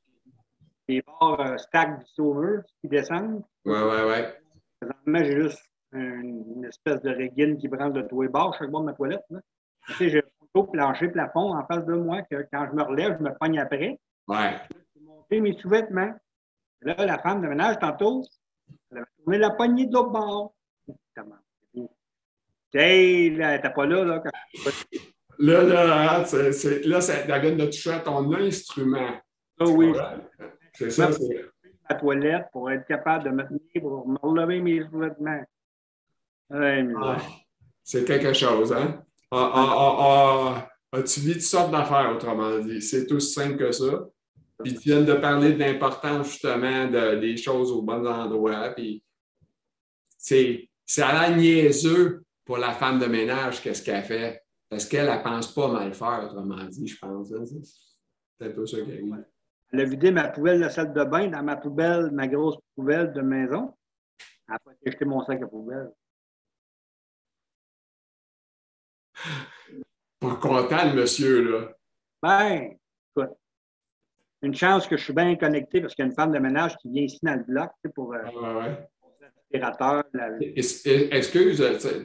[0.90, 3.44] des barres euh, stack du saumur qui descendent.
[3.64, 4.36] Ouais, ouais, ouais.
[4.82, 5.62] Présentement, j'ai juste
[5.94, 8.94] une, une espèce de régine qui branle de tous les bords chaque bord de ma
[8.94, 9.24] toilette.
[9.30, 9.40] là.
[9.86, 12.84] Tu sais, j'ai un poteau plancher plafond en face de moi que quand je me
[12.84, 14.00] relève, je me pogne après.
[14.28, 14.56] Ouais.
[14.96, 16.14] J'ai monté mes sous-vêtements.
[16.82, 18.24] Là, la femme de ménage, tantôt,
[18.92, 20.56] elle avait tourné la poignée de l'autre bord.
[22.74, 24.20] Hey, là, elle n'était pas là, là.
[24.20, 24.72] Quand...
[25.40, 29.10] Là, là, hein, c'est, là, ça la donne de toucher à ton instrument.
[29.60, 29.92] Ah oui.
[30.80, 31.45] C'est ça, c'est.
[31.89, 34.82] ma toilette pour être capable de me tenir, pour me relever mes.
[36.49, 37.17] Ouais, mais- Ah,
[37.84, 39.03] c'est quelque chose, hein?
[39.32, 39.97] Ah, ah, ah,
[40.91, 42.82] ah, As-tu vu toutes sortes d'affaires, autrement dit?
[42.82, 44.07] C'est aussi simple que ça.
[44.63, 48.69] Puis tu viens de parler de l'importance, justement, de- des choses aux bons endroits.
[48.75, 49.03] Puis
[50.17, 54.41] c'est, c'est à la niaiseux pour la femme de ménage, qu'est-ce qu'elle fait?
[54.67, 57.32] Parce qu'elle ne pense pas mal faire, autrement dit, je pense.
[57.34, 57.45] hein?
[57.45, 57.61] C'est-
[58.39, 59.25] C'est un peu ça qui arrive.
[59.72, 62.57] Elle a vidé ma poubelle de la salle de bain dans ma poubelle, ma grosse
[62.76, 63.74] poubelle de maison.
[64.47, 65.91] Après, j'ai jeté mon sac à poubelle.
[70.20, 71.72] Pas content, le monsieur, là.
[72.22, 72.72] Ben,
[73.15, 73.38] écoute,
[74.41, 76.76] une chance que je suis bien connecté parce qu'il y a une femme de ménage
[76.78, 78.88] qui vient ici dans le bloc pour euh, Ouais, ouais.
[79.22, 80.03] l'aspirateur.
[80.13, 81.57] la- Excuse,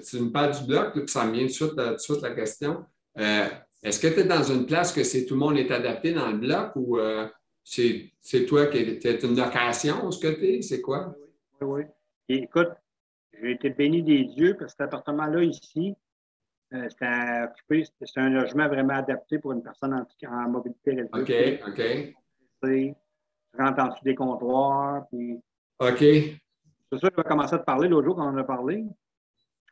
[0.09, 1.99] tu, me parles du bloc, puis ça me vient tout de suite, euh, tout de
[2.01, 2.85] suite la question.
[3.19, 3.49] Euh,
[3.83, 6.31] Est-ce que tu es dans une place que c'est tout le monde est adapté dans
[6.31, 7.29] le bloc ou euh,
[7.65, 10.63] c'est toi qui es une location, ce que tu es?
[10.63, 11.15] C'est quoi?
[11.61, 11.83] Oui, oui.
[12.29, 12.71] Et écoute,
[13.41, 15.97] j'ai été béni des dieux parce que cet appartement-là ici,
[16.73, 21.63] euh, c'était un logement vraiment adapté pour une personne en, en mobilité réduite.
[21.65, 22.15] OK, OK.
[22.63, 22.95] Tu
[23.59, 25.39] rentres en dessous des comptoirs, puis
[25.79, 25.99] OK.
[25.99, 28.45] C'est ça que je vais commencer à te parler l'autre jour quand on en a
[28.45, 28.85] parlé.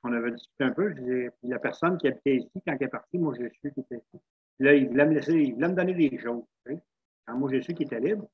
[0.05, 0.91] On avait discuté un peu.
[0.91, 3.73] Je disais, puis la personne qui habitait ici, quand elle est partie, moi, j'ai su
[3.73, 4.19] qu'il était ici.
[4.59, 6.43] Puis là, il voulait me laisser, il voulait me donner des choses.
[6.67, 6.83] tu sais.
[7.27, 8.29] Quand moi, j'ai su qu'il était libre,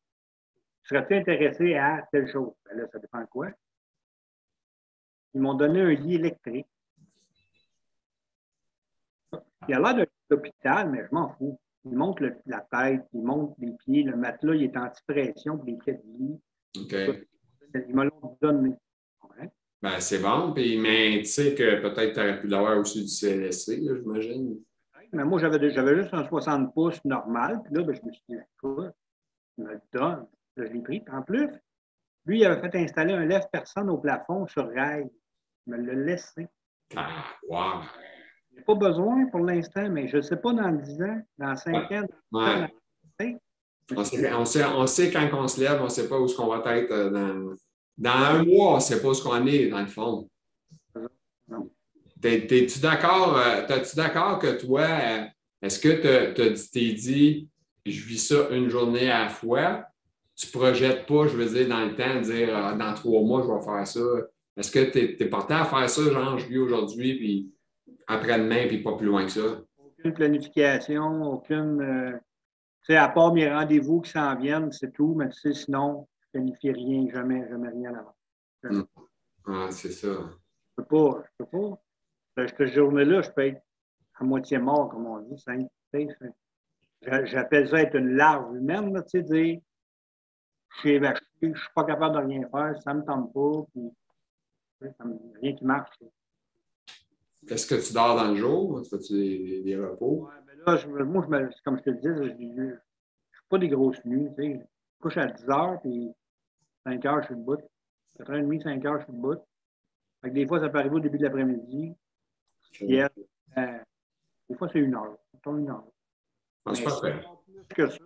[0.84, 2.53] serais-tu intéressé à telle chose?
[2.64, 3.49] Ben là, ça dépend de quoi.
[5.34, 6.66] Ils m'ont donné un lit électrique.
[9.68, 11.59] Il a l'air d'un hôpital, mais je m'en fous.
[11.84, 15.66] Il monte le- la tête, il monte les pieds, le matelas, il est anti-pression pour
[15.66, 16.41] les pieds de lit.
[16.80, 17.26] OK.
[17.89, 18.70] Ils me l'ont donné.
[19.22, 19.51] Ouais.
[19.82, 20.53] Ben, c'est bon.
[20.55, 24.59] Puis, mais tu sais que peut-être tu aurais pu l'avoir aussi du CLSC, j'imagine.
[25.12, 27.61] Mais moi, j'avais j'avais juste un 60 pouces normal.
[27.64, 28.90] Puis là, ben, je me suis dit, quoi?
[29.56, 30.26] Il me le donne.
[30.56, 31.00] Là, je l'ai pris.
[31.00, 31.48] Puis en plus,
[32.26, 35.09] lui, il avait fait installer un lève-personne au plafond sur rail.
[35.66, 36.46] Il me l'a laissé.
[36.96, 37.82] Ah, wow.
[38.66, 42.02] Pas besoin pour l'instant, mais je ne sais pas dans 10 ans, dans 5 ans,
[42.32, 42.66] dans 10 ans,
[43.20, 43.30] Ouais.
[43.30, 43.38] dans-
[43.96, 46.26] On sait, on, sait, on sait quand on se lève, on ne sait pas où
[46.26, 47.54] est-ce qu'on va être euh, dans,
[47.96, 50.28] dans un mois, on ne sait pas où est-ce qu'on est, dans le fond.
[51.48, 51.70] Non.
[52.20, 53.36] T'es- T'es-tu d'accord?
[53.36, 55.24] euh, T'es-tu d'accord que toi, euh,
[55.62, 57.48] est-ce que tu t'es dit,
[57.86, 59.84] je vis ça une journée à la fois?
[60.34, 63.42] Tu ne projettes pas, je veux dire, dans le temps, dire euh, dans trois mois,
[63.42, 64.26] je vais faire ça.
[64.56, 67.52] Est-ce que tu es, porté à faire ça, genre, je vis aujourd'hui, puis
[68.06, 69.60] après-demain, puis pas plus loin que ça?
[69.98, 71.80] aucune planification, aucune.
[71.80, 72.12] euh,
[72.82, 76.06] tu sais, à part mes rendez-vous qui s'en viennent, c'est tout, mais tu sais, sinon,
[76.32, 78.14] je ne planifie rien, jamais, jamais rien avant.
[79.46, 80.08] Ah, c'est ça.
[80.08, 81.82] Je peux pas, je peux pas.
[82.39, 83.61] Cette cette journée-là, je peux être
[84.14, 85.43] à moitié mort, comme on dit.
[87.03, 89.61] J'appelle ça être une larve humaine, là, tu sais, dire
[90.74, 93.32] je suis évacué, je ne suis pas capable de rien faire, ça ne me tente
[93.32, 93.91] pas, puis
[94.99, 95.97] ça me- rien qui marche.
[97.49, 98.82] Est-ce que tu dors dans le jour?
[98.82, 100.26] Tu fais-tu des, repos?
[100.28, 102.78] Ouais, mais là, je, moi, je me- comme je te le dis, je ne fais
[103.49, 104.28] pas des grosses nuits.
[104.36, 104.61] Tu sais.
[104.61, 106.12] Je couche à 10 heures, puis
[106.84, 107.57] 5 heures, je suis debout.
[108.18, 109.36] 4h30, 5 heures, je suis debout.
[110.20, 111.95] Fait que des fois, ça peut arriver au début de l'après-midi.
[112.80, 113.08] Elle,
[113.56, 113.78] euh,
[114.48, 115.16] des fois, c'est une heure.
[115.42, 115.84] Pas une heure.
[116.66, 117.20] Ah, c'est parfait.
[117.46, 117.98] plus que ça.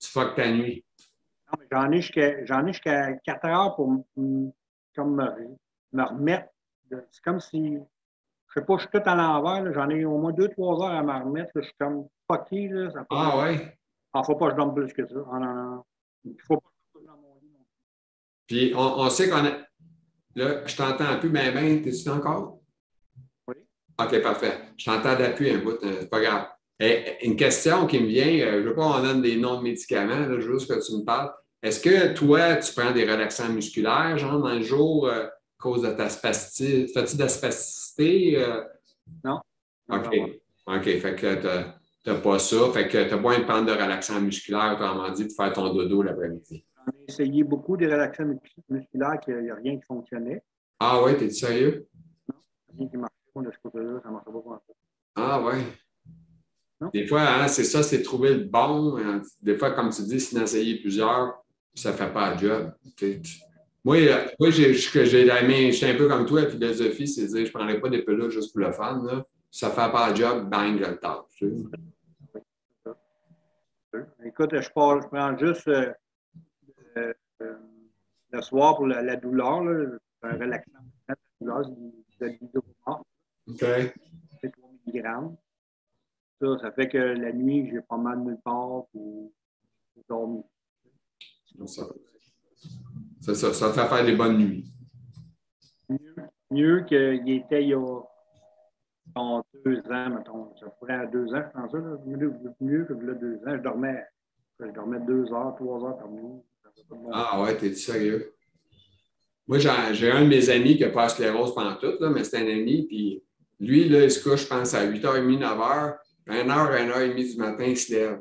[0.00, 0.84] Tu fuck ta nuit.
[1.46, 4.04] Non, mais j'en ai jusqu'à j'en ai jusqu'à 4 heures pour
[4.94, 5.56] comme me,
[5.92, 6.48] me remettre.
[6.90, 9.62] C'est comme si, je sais pas, je suis tout à l'envers.
[9.64, 9.72] là.
[9.72, 11.50] J'en ai au moins 2-3 heures à me remettre.
[11.54, 11.62] là.
[11.62, 12.68] Je suis comme fucké.
[12.68, 13.78] Là, ça Ah ouais?
[14.12, 15.16] Ah, faut pas que je dorme plus que ça.
[15.32, 15.84] Ah, non,
[16.46, 17.50] faut pas que je dorme dans mon lit.
[17.52, 17.64] non.
[18.46, 19.58] Puis on, on sait qu'on a.
[20.34, 22.57] Là, je t'entends plus, mais ben, t'es-tu encore?
[23.98, 24.06] Oui.
[24.06, 24.52] OK, parfait.
[24.76, 26.46] Je t'entends d'appui un bout, euh, c'est pas grave.
[26.80, 29.58] Et, une question qui me vient, euh, je ne veux pas qu'on donne des noms
[29.58, 31.32] de médicaments, là, juste que tu me parles.
[31.62, 35.82] Est-ce que toi, tu prends des relaxants musculaires, genre, dans le jour, euh, à cause
[35.82, 36.86] de ta spasticité?
[36.92, 38.36] Fais-tu de la spasticité?
[38.40, 38.62] euh?
[39.24, 39.40] Non.
[39.90, 40.14] OK.
[40.68, 40.84] OK.
[40.84, 42.56] Fait que tu n'as pas ça.
[42.72, 45.74] Fait que tu as besoin de prendre de relaxants musculaires, autrement dit, pour faire ton
[45.74, 46.64] dodo l'après-midi.
[46.76, 48.38] J'en ai essayé beaucoup des relaxants mus-
[48.68, 50.40] musculaires, qu'il n'y a rien qui fonctionnait.
[50.78, 51.88] Ah ouais, t'es sérieux?
[52.78, 53.08] Rien qui pas
[53.42, 54.60] de ce côté-là, ça ne marchait pas pour.
[55.16, 55.62] Ah ouais.
[56.80, 56.90] Non?
[56.94, 58.96] Des fois, hein, c'est ça, c'est trouver le bon.
[58.98, 59.20] hein.
[59.42, 61.42] Des fois, comme tu dis, si essayer plusieurs,
[61.74, 62.72] ça ne fait pas le job.
[63.84, 66.48] Moi, euh, moi j'ai je- j'ai la main, je suis un peu comme toi, la
[66.50, 69.02] philosophie, c'est de dire, je ne prendrais pas des peluches juste pour le fun.
[69.04, 69.24] Là.
[69.50, 71.24] Ça ne fait pas le job, bang, je le tape.
[74.24, 75.92] Écoute, je, je prends juste euh,
[76.96, 77.12] euh,
[78.30, 79.86] le soir pour la, la douleur, là,
[80.22, 80.70] un relaxant.
[81.08, 81.62] La douleur,
[82.20, 83.06] de l'hydromorphe,
[83.48, 83.64] OK?
[84.40, 85.36] c'est 3 mg.
[86.40, 89.32] Ça, ça fait que la nuit, j'ai pas mal nulle part pour,
[90.08, 90.44] dormir.
[91.66, 91.84] Ça,
[93.20, 94.72] ça, ça, ça fait faire des bonnes nuits.
[95.88, 96.14] Mieux,
[96.50, 98.00] mieux qu'il était il y a
[99.08, 100.56] mettons, deux ans, mettons.
[100.60, 103.56] Ça ferait deux ans, je pense, là, mieux, mieux que là, deux ans.
[103.56, 104.04] Je dormais,
[104.60, 106.42] je dormais deux heures, trois heures par nuit.
[107.12, 108.32] Ah ouais, t'es sérieux?
[109.46, 112.10] Moi, j'ai j'ai un de mes amis qui n'a pas la sclérose pendant tout, là,
[112.10, 113.22] mais c'est un ami, puis
[113.60, 117.64] lui, là, il se couche, je pense, à 8h30, 9h, puis 1h, 1h30 du matin,
[117.64, 118.20] il se lève.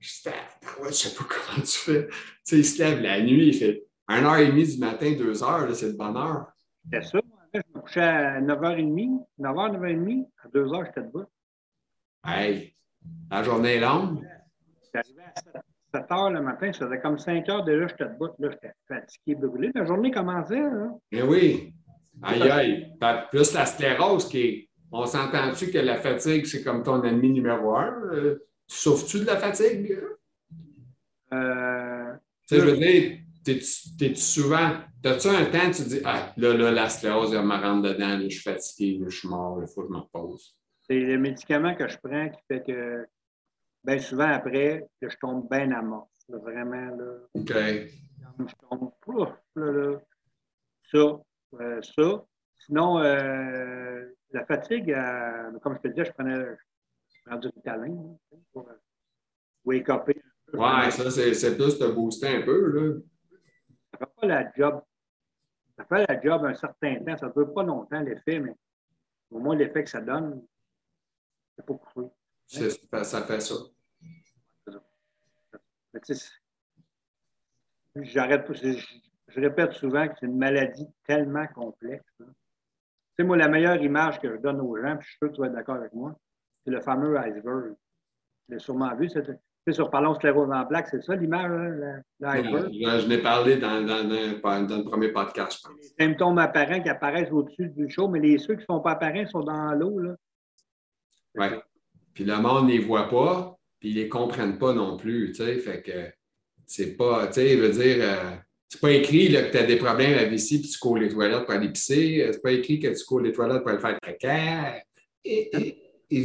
[0.00, 0.36] Je dis,
[0.82, 2.08] ouais, je sais pas comment tu fais.
[2.08, 2.14] Tu
[2.44, 5.96] sais, il se lève la nuit, il fait 1h30 du matin, 2h, là, c'est le
[5.96, 6.46] bonheur.
[6.84, 7.18] C'était ça.
[7.54, 10.26] je me couchais à 9h30, 9h, 9h30.
[10.42, 11.24] À 2h, j'étais debout.
[12.26, 12.74] Hey,
[13.30, 14.26] la journée est longue.
[14.92, 18.30] J'arrivais à 7h le matin, ça faisait comme 5 heures déjà, j'étais debout.
[18.38, 19.70] Là, j'étais fatigué, brûlé.
[19.74, 20.58] La journée commençait.
[20.58, 20.98] Hein?
[21.12, 21.72] Mais oui.
[22.22, 22.92] Aïe, aïe.
[23.30, 24.63] Plus la sclérose qui est.
[24.96, 27.92] On s'entend-tu que la fatigue, c'est comme ton ennemi numéro un?
[28.12, 29.98] Euh, tu souffres-tu de la fatigue?
[31.32, 32.12] Euh,
[32.46, 34.70] Tu sais, je veux dire, t'es-tu souvent.
[35.02, 38.22] T'as-tu un temps, tu dis, ah, là, là, la sclérose, elle me rentre dedans, là,
[38.22, 40.56] je suis fatigué, là, je suis mort, il faut que je me repose.
[40.86, 43.04] c'est le médicament que je prends qui fait que,
[43.82, 46.08] bien souvent après, que je tombe bien à mort.
[46.28, 47.18] Là, Vraiment, là.
[47.34, 47.52] OK.
[47.52, 50.00] je tombe, pouf, là, là.
[50.92, 51.20] Ça,
[51.60, 52.24] euh, ça.
[52.64, 57.92] Sinon, euh, la fatigue, euh, comme je te disais, je prenais, je prenais du ritalin
[58.32, 58.74] hein, pour euh,
[59.64, 60.08] wake up.
[60.52, 63.00] Ouais, ça, c'est plus te booster un peu, là.
[63.92, 64.82] Ça fait pas la job.
[65.76, 67.16] Ça fait la job un certain temps.
[67.16, 68.54] Ça ne dure pas longtemps, l'effet, mais
[69.30, 70.44] au moins, l'effet que ça donne,
[71.56, 72.08] c'est pas couché.
[72.46, 72.70] C'est-
[73.04, 73.54] Ça fait ça.
[75.92, 76.26] Mais tu sais,
[77.94, 78.52] c'est- j'arrête.
[78.52, 78.78] Je,
[79.28, 82.04] je répète souvent que c'est une maladie tellement complexe.
[82.20, 82.32] hein.
[83.16, 85.28] Tu sais, moi, la meilleure image que je donne aux gens, puis je suis sûr
[85.30, 86.14] que tu vas être d'accord avec moi,
[86.64, 87.74] c'est le fameux iceberg.
[88.46, 89.08] Tu l'as sûrement vu.
[89.08, 89.22] c'est-
[89.72, 91.50] sur Parlons sclérose en plaques, c'est ça l'image,
[92.20, 92.70] l'iceberg?
[92.70, 95.76] Je, je n'ai parlé dans, dans, dans- dans le premier podcast, je pense.
[95.98, 98.90] Les symptômes apparents qui apparaissent au-dessus du chaud, mais les ceux qui ne sont pas
[98.92, 99.98] apparents sont dans l'eau.
[100.00, 100.16] là.
[101.36, 101.60] Ouais.
[102.12, 105.28] Puis le monde ne les voit pas, puis ils ne les comprennent pas non plus,
[105.28, 105.56] tu sais.
[105.58, 106.12] Fait que
[106.66, 108.36] c'est pas, tu sais, je veux dire, euh,
[108.68, 111.08] c'est pas écrit là, que tu as des problèmes à vessie puis tu cours les
[111.08, 112.28] toilettes pour aller pisser.
[112.32, 114.82] C'est pas écrit que tu cours les toilettes pour aller faire caca.
[115.24, 116.24] Et, et- et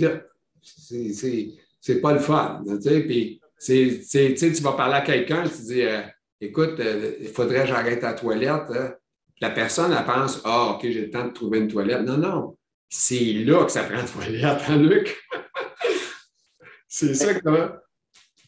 [0.62, 3.06] c'est- pas le fun, tu.
[3.06, 6.02] Puis, tu tu vas parler à quelqu'un, tu dis, euh,
[6.42, 8.70] écoute, euh, il faudrait que j'arrête la toilette.
[8.72, 8.94] hein.
[9.42, 12.02] La personne, elle pense, ah, OK, j'ai le temps de trouver une toilette.
[12.02, 12.58] Non, non.
[12.90, 15.16] C'est là que ça prend une toilette, hein, Luc?
[16.88, 17.80] c'est ça que t'as.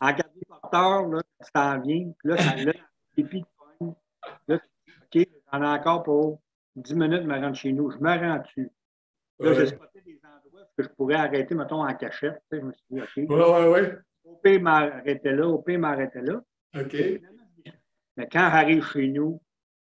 [0.02, 2.74] En quartier porteur, là, ça s'en vient, puis là, ça l'a
[3.18, 3.46] les pieds de
[3.80, 3.94] pogne.
[4.48, 6.42] Là, tu dis, OK, j'en ai encore pour
[6.76, 7.92] 10 minutes, me rendre chez nous.
[7.92, 8.70] Je me rends dessus.
[9.40, 9.56] Là, Ouais.
[9.56, 12.42] j'ai spoté des endroits que je pourrais arrêter, mettons, en cachette.
[12.52, 13.30] Je me suis dit, OK.
[13.30, 13.98] Ouais, ouais.
[14.24, 16.42] Au pire, m'arrêter là, pire, m'arrêter là.
[16.80, 16.96] OK.
[18.18, 19.42] Mais quand j'arrive chez nous,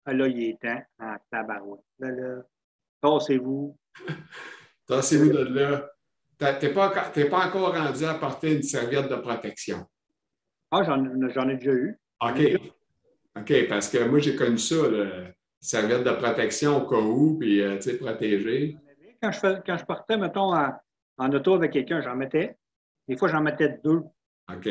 [0.05, 1.81] ah, là, il est temps en tabarouette.
[1.99, 2.43] Là, là,
[3.01, 3.77] tassez-vous.
[4.87, 5.89] Tassez-vous de là.
[6.59, 9.87] T'es pas, t'es pas encore rendu à porter une serviette de protection.
[10.73, 11.99] Ah, j'en j'en ai déjà eu.
[12.21, 12.73] OK.
[13.39, 15.27] OK, parce que moi, j'ai connu ça, le
[15.61, 18.77] serviette de protection au cas où, puis, euh, tu sais, protégé.
[19.23, 20.73] Quand je, fais- quand je partais, mettons, en,
[21.19, 22.57] en auto avec quelqu'un, j'en mettais.
[23.09, 24.03] Des fois, j'en mettais deux,
[24.53, 24.69] OK.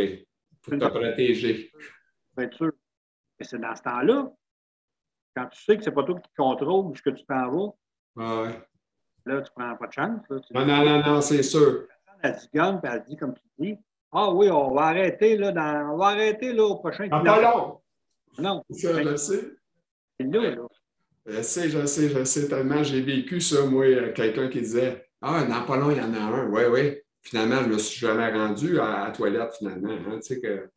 [0.61, 1.71] Pour te protéger.
[2.37, 2.71] être sûr.
[3.39, 4.31] Mais c'est dans ce temps-là,
[5.35, 7.73] quand tu sais que c'est pas toi qui contrôle ce que tu t'en vas,
[8.19, 8.59] Ah ouais.
[9.25, 10.21] là, tu prends pas de chance.
[10.29, 10.39] Là.
[10.39, 11.87] Tu Non, non, non, non, c'est sûr.
[12.21, 13.77] elle dit gagne, puis elle dit, comme tu dis,
[14.11, 17.09] ah oui, on va arrêter, là, dans, on va arrêter, là, au prochain.
[17.09, 17.80] Pas long.
[18.37, 18.75] Non, je
[19.17, 19.51] sais.
[20.19, 20.55] là.
[21.25, 22.83] Je sais, je sais, je sais tellement.
[22.83, 26.13] J'ai vécu ça, moi, euh, quelqu'un qui disait Ah, dans pas long, il y en
[26.13, 26.49] a un.
[26.49, 26.97] Oui, oui.
[27.21, 29.93] finalement, je ne me suis jamais rendu à la toilette, finalement.
[29.93, 30.69] Hein, tu sais que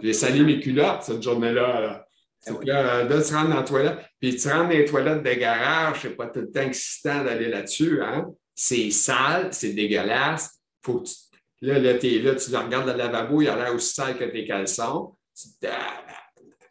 [0.00, 1.80] j'ai sali mes culottes cette journée-là.
[1.80, 2.06] Là.
[2.40, 5.22] C'est que là, là, tu rentres dans la toilette, puis tu rentres dans les toilettes
[5.22, 8.02] des garages, c'est pas tout le temps excitant d'aller là-dessus.
[8.02, 8.26] Hein?
[8.54, 10.60] C'est sale, c'est dégueulasse.
[10.84, 11.14] Faut que tu...
[11.60, 14.44] Là, là, es, là, tu regardes le lavabo, il a l'air aussi sale que tes
[14.44, 15.14] caleçons.
[15.40, 16.04] Tu te dis, ah,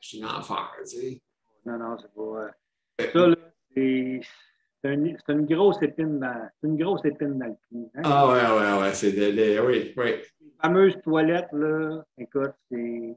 [0.02, 1.22] je suis en enfer, tu sais.
[1.66, 2.22] Non, non, c'est pas.
[2.22, 3.36] Euh, ça, là,
[3.76, 4.22] c'est.
[4.84, 7.88] C'est une, une, grosse épine dans, une grosse épine dans le pied.
[7.94, 8.02] Hein?
[8.04, 10.12] Ah ouais, ouais, ouais, c'est des, oui, oui.
[10.40, 13.16] Les fameuses toilettes, là, écoute, c'est.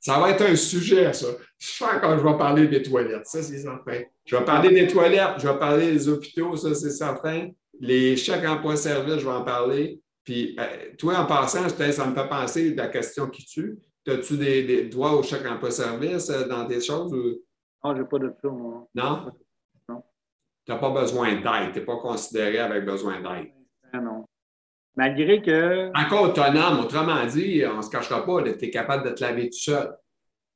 [0.00, 1.26] Ça va être un sujet, ça.
[1.58, 4.00] Je sens quand je vais parler des toilettes, ça, c'est certain.
[4.24, 7.50] Je vais parler des toilettes, je vais parler des hôpitaux, ça, c'est certain.
[7.78, 10.00] Les chèques emploi-service, je vais en parler.
[10.24, 13.76] Puis, euh, toi, en passant, ça me fait penser à la question qui tue.
[14.06, 17.12] As-tu des, des, droits au chèque emploi-service euh, dans tes choses?
[17.14, 17.40] Ou...
[17.84, 18.88] Non, je n'ai pas de ça, moi.
[18.94, 19.32] Non?
[19.88, 20.02] Non.
[20.64, 21.72] Tu n'as pas besoin d'aide.
[21.72, 23.52] Tu n'es pas considéré avec besoin d'aide.
[23.92, 24.24] Ah, non.
[24.96, 25.88] Malgré que.
[25.96, 29.48] Encore autonome, autrement dit, on ne se cachera pas, tu es capable de te laver
[29.48, 29.96] tout seul.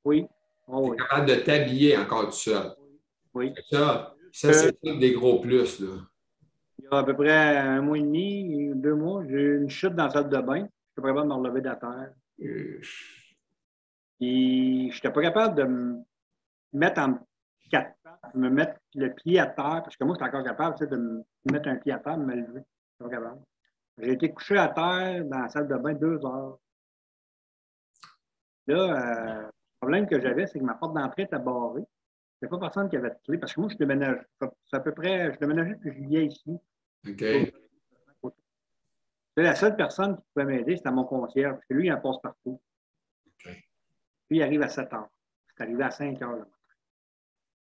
[0.04, 0.26] Oui.
[0.66, 2.72] Oh, tu es capable de t'habiller encore tout seul.
[3.32, 3.52] Oui.
[3.70, 5.80] Ça, ça c'est des gros plus.
[5.80, 5.88] Là.
[6.78, 9.70] Il y a à peu près un mois et demi, deux mois, j'ai eu une
[9.70, 10.68] chute dans la salle de bain.
[10.96, 12.10] Je pas capable de me relever de la terre.
[12.42, 12.80] Euh...
[14.18, 16.02] Puis, je n'étais pas capable de me
[16.72, 17.18] mettre en
[17.70, 20.96] quatre pattes, me mettre le pied à terre, parce que moi, j'étais encore capable de
[20.96, 22.62] me mettre un pied à terre, de me lever.
[22.98, 23.40] Je pas capable.
[23.98, 26.58] J'ai été couché à terre dans la salle de bain deux heures.
[28.66, 29.50] Là, euh, le
[29.80, 31.82] problème que j'avais, c'est que ma porte d'entrée était barrée.
[31.82, 34.20] Il n'y avait pas personne qui avait de clé, parce que moi, je déménage.
[34.40, 36.58] C'est à peu près, je déménageais depuis juillet ici.
[37.08, 38.32] OK.
[39.38, 42.18] La seule personne qui pouvait m'aider, c'était mon concierge, parce que lui, il en passe
[42.22, 42.58] partout.
[44.30, 45.08] Lui, il arrive à 7 heures.
[45.48, 46.46] C'est arrivé à 5 heures.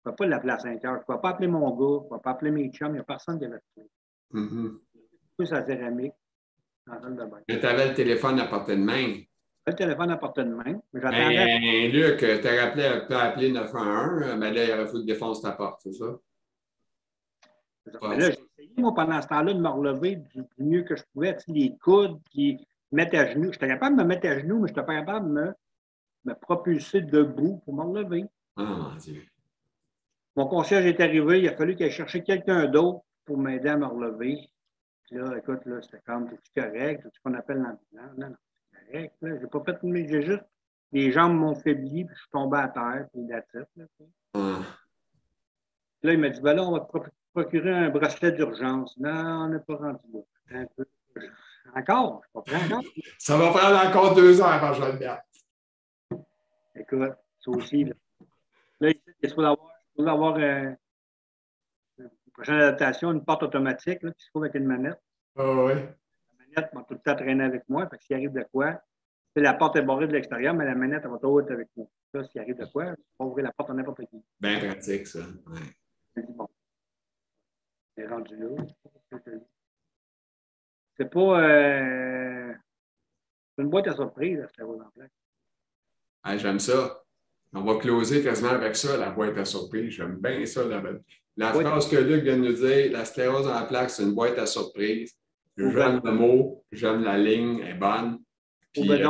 [0.04, 0.95] Je ne peux pas l'appeler à 5 heures.
[0.95, 2.00] Je ne peux pas appeler mon gars.
[2.02, 2.89] Je ne peux pas appeler mes chums.
[2.89, 3.89] Il n'y a personne qui avait clé.
[4.32, 4.80] Mm -hmm
[5.39, 6.14] plus à céramique
[6.86, 7.39] dans bain.
[7.47, 9.22] Mais tu avais le téléphone à portée de main.
[9.66, 10.80] Le téléphone à portée de main.
[10.91, 15.52] Ben, Luc, tu as rappelé, appelé 911, mais là, il aurait fallu que défonce ta
[15.52, 16.06] porte, c'est ça?
[17.86, 21.38] là, j'ai essayé, moi, pendant ce temps-là, de me relever du, mieux que je pouvais.
[21.47, 23.54] Les coudes, qui mettre à genoux.
[23.54, 25.54] J'étais capable de me mettre à genoux, mais je n'étais pas capable de me,
[26.26, 28.26] me, propulser debout pour me relever.
[28.55, 29.24] Ah, mon Dieu.
[30.36, 33.86] Mon concierge est arrivé, il a fallu qu'il cherche quelqu'un d'autre pour m'aider à me
[33.86, 34.49] relever
[35.11, 37.01] là, écoute, là, c'était comme, c'est correct?
[37.03, 38.17] C'est ce qu'on appelle l'ambulance?
[38.17, 38.36] Non, non,
[38.72, 39.15] c'est correct.
[39.22, 39.30] Là.
[39.39, 40.43] J'ai pas fait, mais j'ai juste,
[40.91, 43.70] les jambes m'ont faibli, puis je suis tombé à terre, puis la tête.
[43.76, 43.86] Là,
[44.36, 44.63] hum.
[46.03, 48.97] là, il m'a dit, ben là, on va te procurer un bracelet d'urgence.
[48.97, 50.20] Non, on n'est pas rendu là.
[50.51, 50.86] Un peu.
[51.76, 52.22] Encore?
[52.26, 52.84] Je comprends encore.
[53.20, 55.20] Ça va prendre encore deux heures avant que je le mette.
[56.80, 57.94] Écoute, ça aussi, là.
[58.80, 60.72] Là, il faut avoir, il faut avoir euh,
[62.40, 65.02] prochaine adaptation, une porte automatique là, qui se trouve avec une manette.
[65.36, 65.74] Ah oh, oui.
[65.74, 67.88] La manette va tout le temps traîner avec moi.
[67.90, 68.82] Fait que s'il arrive de quoi,
[69.36, 71.88] la porte est barrée de l'extérieur, mais la manette elle va toujours être avec moi.
[72.14, 74.24] Là, s'il arrive de quoi, je peux ouvrir la porte à n'importe qui.
[74.40, 75.20] Bien pratique, ça.
[75.20, 76.24] Ouais.
[76.30, 76.48] Bon.
[77.96, 78.48] C'est rendu là.
[80.98, 81.42] C'est pas.
[81.42, 82.54] Euh...
[83.56, 85.12] C'est une boîte à surprise, cette roule en place.
[86.24, 87.03] Ah, J'aime ça.
[87.53, 89.91] On va closer quasiment avec ça, la boîte à surprise.
[89.91, 90.65] J'aime bien ça.
[90.65, 90.82] La...
[91.39, 94.38] La phrase que Luc vient de nous dire, la sclérose en plaques, c'est une boîte
[94.38, 95.15] à surprise.
[95.55, 98.20] J'aime le mot, j'aime la ligne, elle est bonne.
[98.78, 99.09] Euh,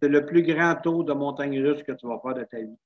[0.00, 2.76] c'est le plus grand tour de montagne russe que tu vas faire de ta vie.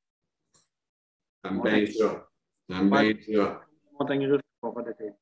[1.45, 2.29] J'aime bien ça.
[2.69, 3.61] J'aime bien ça.
[4.01, 5.17] Montagne russe que tu vas faire de ta vie.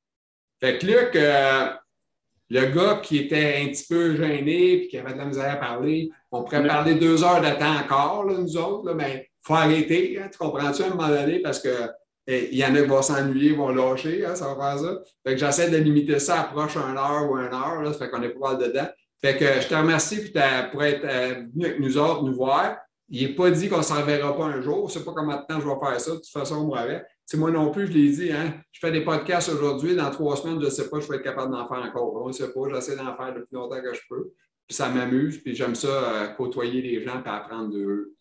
[0.58, 1.74] Fait que Luc, euh,
[2.48, 5.56] le gars qui était un petit peu gêné et qui avait de la misère à
[5.56, 10.20] parler, on pourrait parler deux heures de temps encore, nous autres, mais il faut arrêter.
[10.20, 11.40] Hein, tu comprends-tu à un moment donné?
[11.40, 11.70] Parce que
[12.26, 14.98] il y en a qui vont s'ennuyer, vont lâcher, hein, ça va faire ça.
[15.26, 17.98] Fait que j'essaie de limiter ça à proche une heure ou une heure, là, ça
[17.98, 18.86] fait qu'on est pas mal dedans.
[19.20, 20.32] Fait que je te remercie
[20.72, 22.76] pour être euh, venu avec nous autres, nous voir.
[23.08, 24.88] Il n'est pas dit qu'on ne s'en verra pas un jour.
[24.88, 26.10] Je ne sais pas combien de temps je vais faire ça.
[26.12, 27.02] De toute façon, moi, avec.
[27.34, 29.96] moi non plus, je l'ai dit, hein, je fais des podcasts aujourd'hui.
[29.96, 32.22] Dans trois semaines, je ne sais pas, je vais être capable d'en faire encore.
[32.22, 34.32] On ne sait pas, j'essaie d'en faire le plus longtemps que je peux.
[34.70, 38.14] Puis ça m'amuse, puis j'aime ça, euh, côtoyer les gens et apprendre d'eux.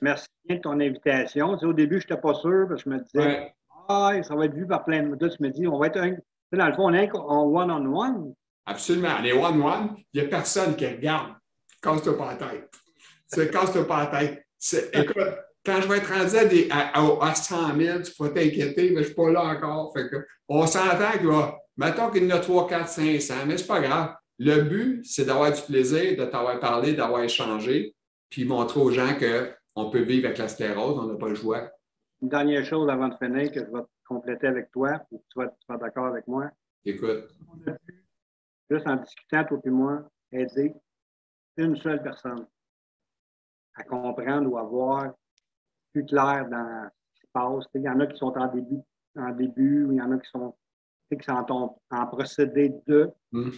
[0.00, 1.52] Merci de ton invitation.
[1.52, 3.52] au début, je n'étais pas sûr parce que je me disais,
[3.90, 5.18] ah, ça va être vu par plein de monde.
[5.18, 6.16] Tu me dis, on va être un.
[6.50, 8.32] Dans le fond, on est en one-on-one.
[8.64, 9.18] Absolument.
[9.22, 11.34] Les one-one, il n'y a personne qui regarde.
[11.82, 12.70] Casse-toi pas la tête.
[13.26, 14.46] C'est casse-toi pas la tête.
[14.94, 15.18] Écoute,
[15.62, 18.98] quand je vais être rendu à, des, à, 100 000, tu peux t'inquiéter, mais je
[19.00, 19.92] ne suis pas là encore.
[19.94, 21.58] Fait que, on s'entend qu'il va.
[21.76, 24.14] Mettons qu'il y en a 3, 4, 500, mais ce n'est pas grave.
[24.38, 27.94] Le but, c'est d'avoir du plaisir, de t'avoir parlé, d'avoir échangé,
[28.28, 31.34] puis montrer aux gens que on peut vivre avec la sclérose, on n'a pas le
[31.34, 31.70] choix.
[32.20, 35.38] Une dernière chose avant de finir que je vais compléter avec toi, pour que tu
[35.38, 36.50] vas, être d'accord avec moi.
[36.84, 37.28] Écoute.
[38.70, 40.74] juste en discutant, toi et moi, aider
[41.56, 42.46] une seule personne
[43.74, 45.14] à comprendre ou à voir
[45.92, 47.64] plus clair dans ce qui se passe.
[47.74, 48.80] Il y en a qui sont en début,
[49.16, 50.54] en début, il y en a qui sont,
[51.10, 53.10] qui sont en, en procédé de.
[53.30, 53.50] Mm.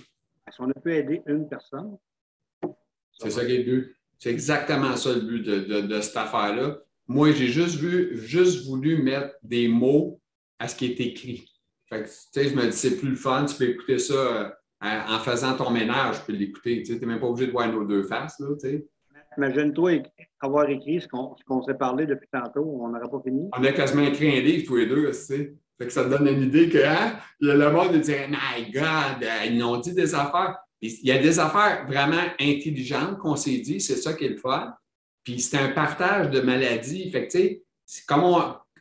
[0.51, 1.97] Si on a pu aider une personne?
[3.13, 3.97] C'est ça qui est le but.
[4.19, 6.79] C'est exactement ça le but de, de, de cette affaire-là.
[7.07, 10.21] Moi, j'ai juste vu, juste voulu mettre des mots
[10.59, 11.51] à ce qui est écrit.
[11.89, 14.15] Fait que, tu sais, je me dis, c'est plus le fun, tu peux écouter ça
[14.15, 16.83] euh, en faisant ton ménage, tu peux l'écouter.
[16.83, 18.41] Tu n'es même pas obligé de voir nos deux faces.
[18.41, 18.87] Là, tu sais.
[19.37, 20.03] Imagine-toi
[20.41, 23.49] avoir écrit ce qu'on qu s'est parlé depuis tantôt, on n'aurait pas fini.
[23.53, 25.57] On a quasiment écrit un livre tous les deux, tu sais.
[25.79, 29.63] Fait que ça donne une idée que hein, le monde dirait My God, euh, ils
[29.63, 30.57] ont dit des affaires.
[30.81, 34.37] Il y a des affaires vraiment intelligentes qu'on s'est dit, c'est ça qui est le
[34.37, 34.75] fun.
[35.25, 37.11] Puis c'est un partage de maladies.
[37.11, 38.23] Fait que, tu sais, comme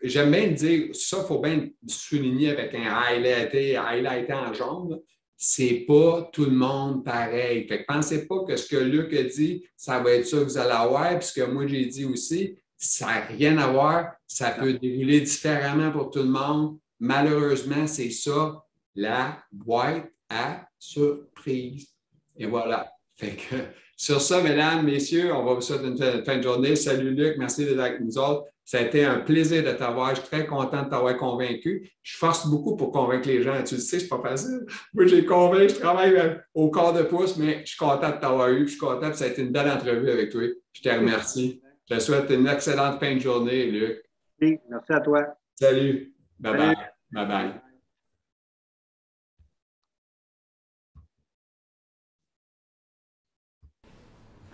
[0.04, 5.00] j'aime bien dire, ça, il faut bien souligner avec un highlighté, highlighté en jaune.
[5.36, 7.68] C'est pas tout le monde pareil.
[7.68, 10.44] Fait que pensez pas que ce que Luc a dit, ça va être ça que
[10.44, 11.18] vous allez avoir.
[11.18, 14.14] Puis ce que moi j'ai dit aussi, ça n'a rien à voir.
[14.28, 16.78] Ça peut dérouler différemment pour tout le monde.
[17.04, 18.64] Malheureusement, c'est ça,
[18.96, 21.90] la boîte à surprise.
[22.38, 22.90] Et voilà.
[23.18, 23.56] Fait que,
[23.98, 26.78] sur ça, mesdames, messieurs, on va vous souhaiter une fin de journée.
[26.78, 28.46] Salut Luc, merci d'être avec nous autres.
[28.64, 30.16] Ça a été un plaisir de t'avoir.
[30.16, 31.92] Je suis très content de t'avoir convaincu.
[32.02, 33.62] Je force beaucoup pour convaincre les gens.
[33.66, 34.66] Tu le sais, c'est pas facile.
[34.94, 38.48] Moi, j'ai convaincu, je travaille au corps de pouce, mais je suis content de t'avoir
[38.48, 38.62] eu.
[38.66, 39.12] Je suis content.
[39.12, 40.44] Ça a été une belle entrevue avec toi.
[40.72, 41.62] Je te remercie.
[41.90, 44.06] Je te souhaite une excellente fin de journée, Luc.
[44.40, 45.22] Merci à toi.
[45.60, 46.14] Salut.
[46.40, 47.26] Bye bye.
[47.26, 47.62] Bye.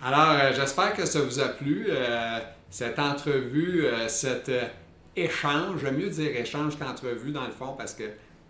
[0.01, 2.39] Alors, euh, j'espère que ça vous a plu, euh,
[2.69, 4.51] cette entrevue, euh, cet
[5.15, 5.81] échange.
[5.81, 8.05] J'aime mieux dire échange qu'entrevue, dans le fond, parce que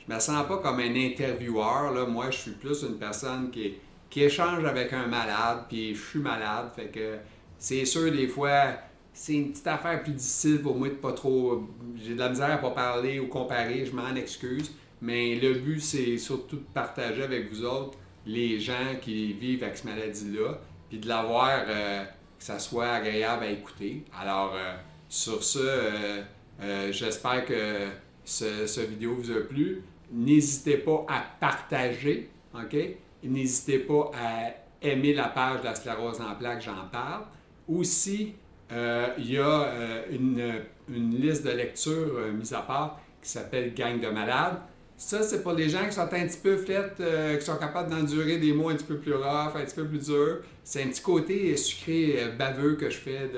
[0.07, 2.07] je me sens pas comme un intervieweur.
[2.07, 3.76] Moi, je suis plus une personne qui,
[4.10, 6.70] qui échange avec un malade, puis je suis malade.
[6.76, 7.18] Fait que
[7.57, 8.74] c'est sûr, des fois,
[9.14, 11.68] c'est une petite affaire plus difficile pour moi de pas trop.
[11.95, 14.72] J'ai de la misère à pas parler ou comparer, je m'en excuse.
[15.01, 19.78] Mais le but, c'est surtout de partager avec vous autres les gens qui vivent avec
[19.78, 24.03] cette maladie-là puis de l'avoir, euh, que ça soit agréable à écouter.
[24.20, 24.76] Alors, euh,
[25.07, 26.24] sur ce,
[26.62, 27.88] euh, j'espère que
[28.26, 29.84] ce, ce, vidéo vous a plu.
[30.12, 32.76] N'hésitez pas à partager, OK?
[33.24, 34.51] N'hésitez pas à
[34.82, 37.26] aimer la page de la sclérose en plaques, j'en parle.
[37.68, 38.34] Aussi,
[38.72, 39.74] il y a
[40.11, 44.59] une, une, liste de lecture mise à part qui s'appelle Gang de malades.
[44.99, 47.89] Ça, c'est pour les gens qui sont un petit peu flettes, euh, qui sont capables
[47.89, 50.39] d'endurer des mots un petit peu plus rough, un petit peu plus durs.
[50.61, 53.32] C'est un petit côté sucré, euh, baveux que je fais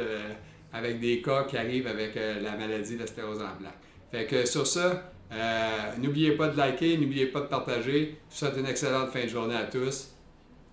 [0.73, 3.77] avec des cas qui arrivent avec euh, la maladie de la stérose en plaques.
[4.11, 5.13] Fait que sur ça,
[5.99, 8.17] n'oubliez pas de liker, n'oubliez pas de partager.
[8.29, 10.15] Je vous souhaite une excellente fin de journée à tous.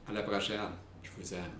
[0.08, 0.58] À la prochaine.
[1.02, 1.57] Je vous aime.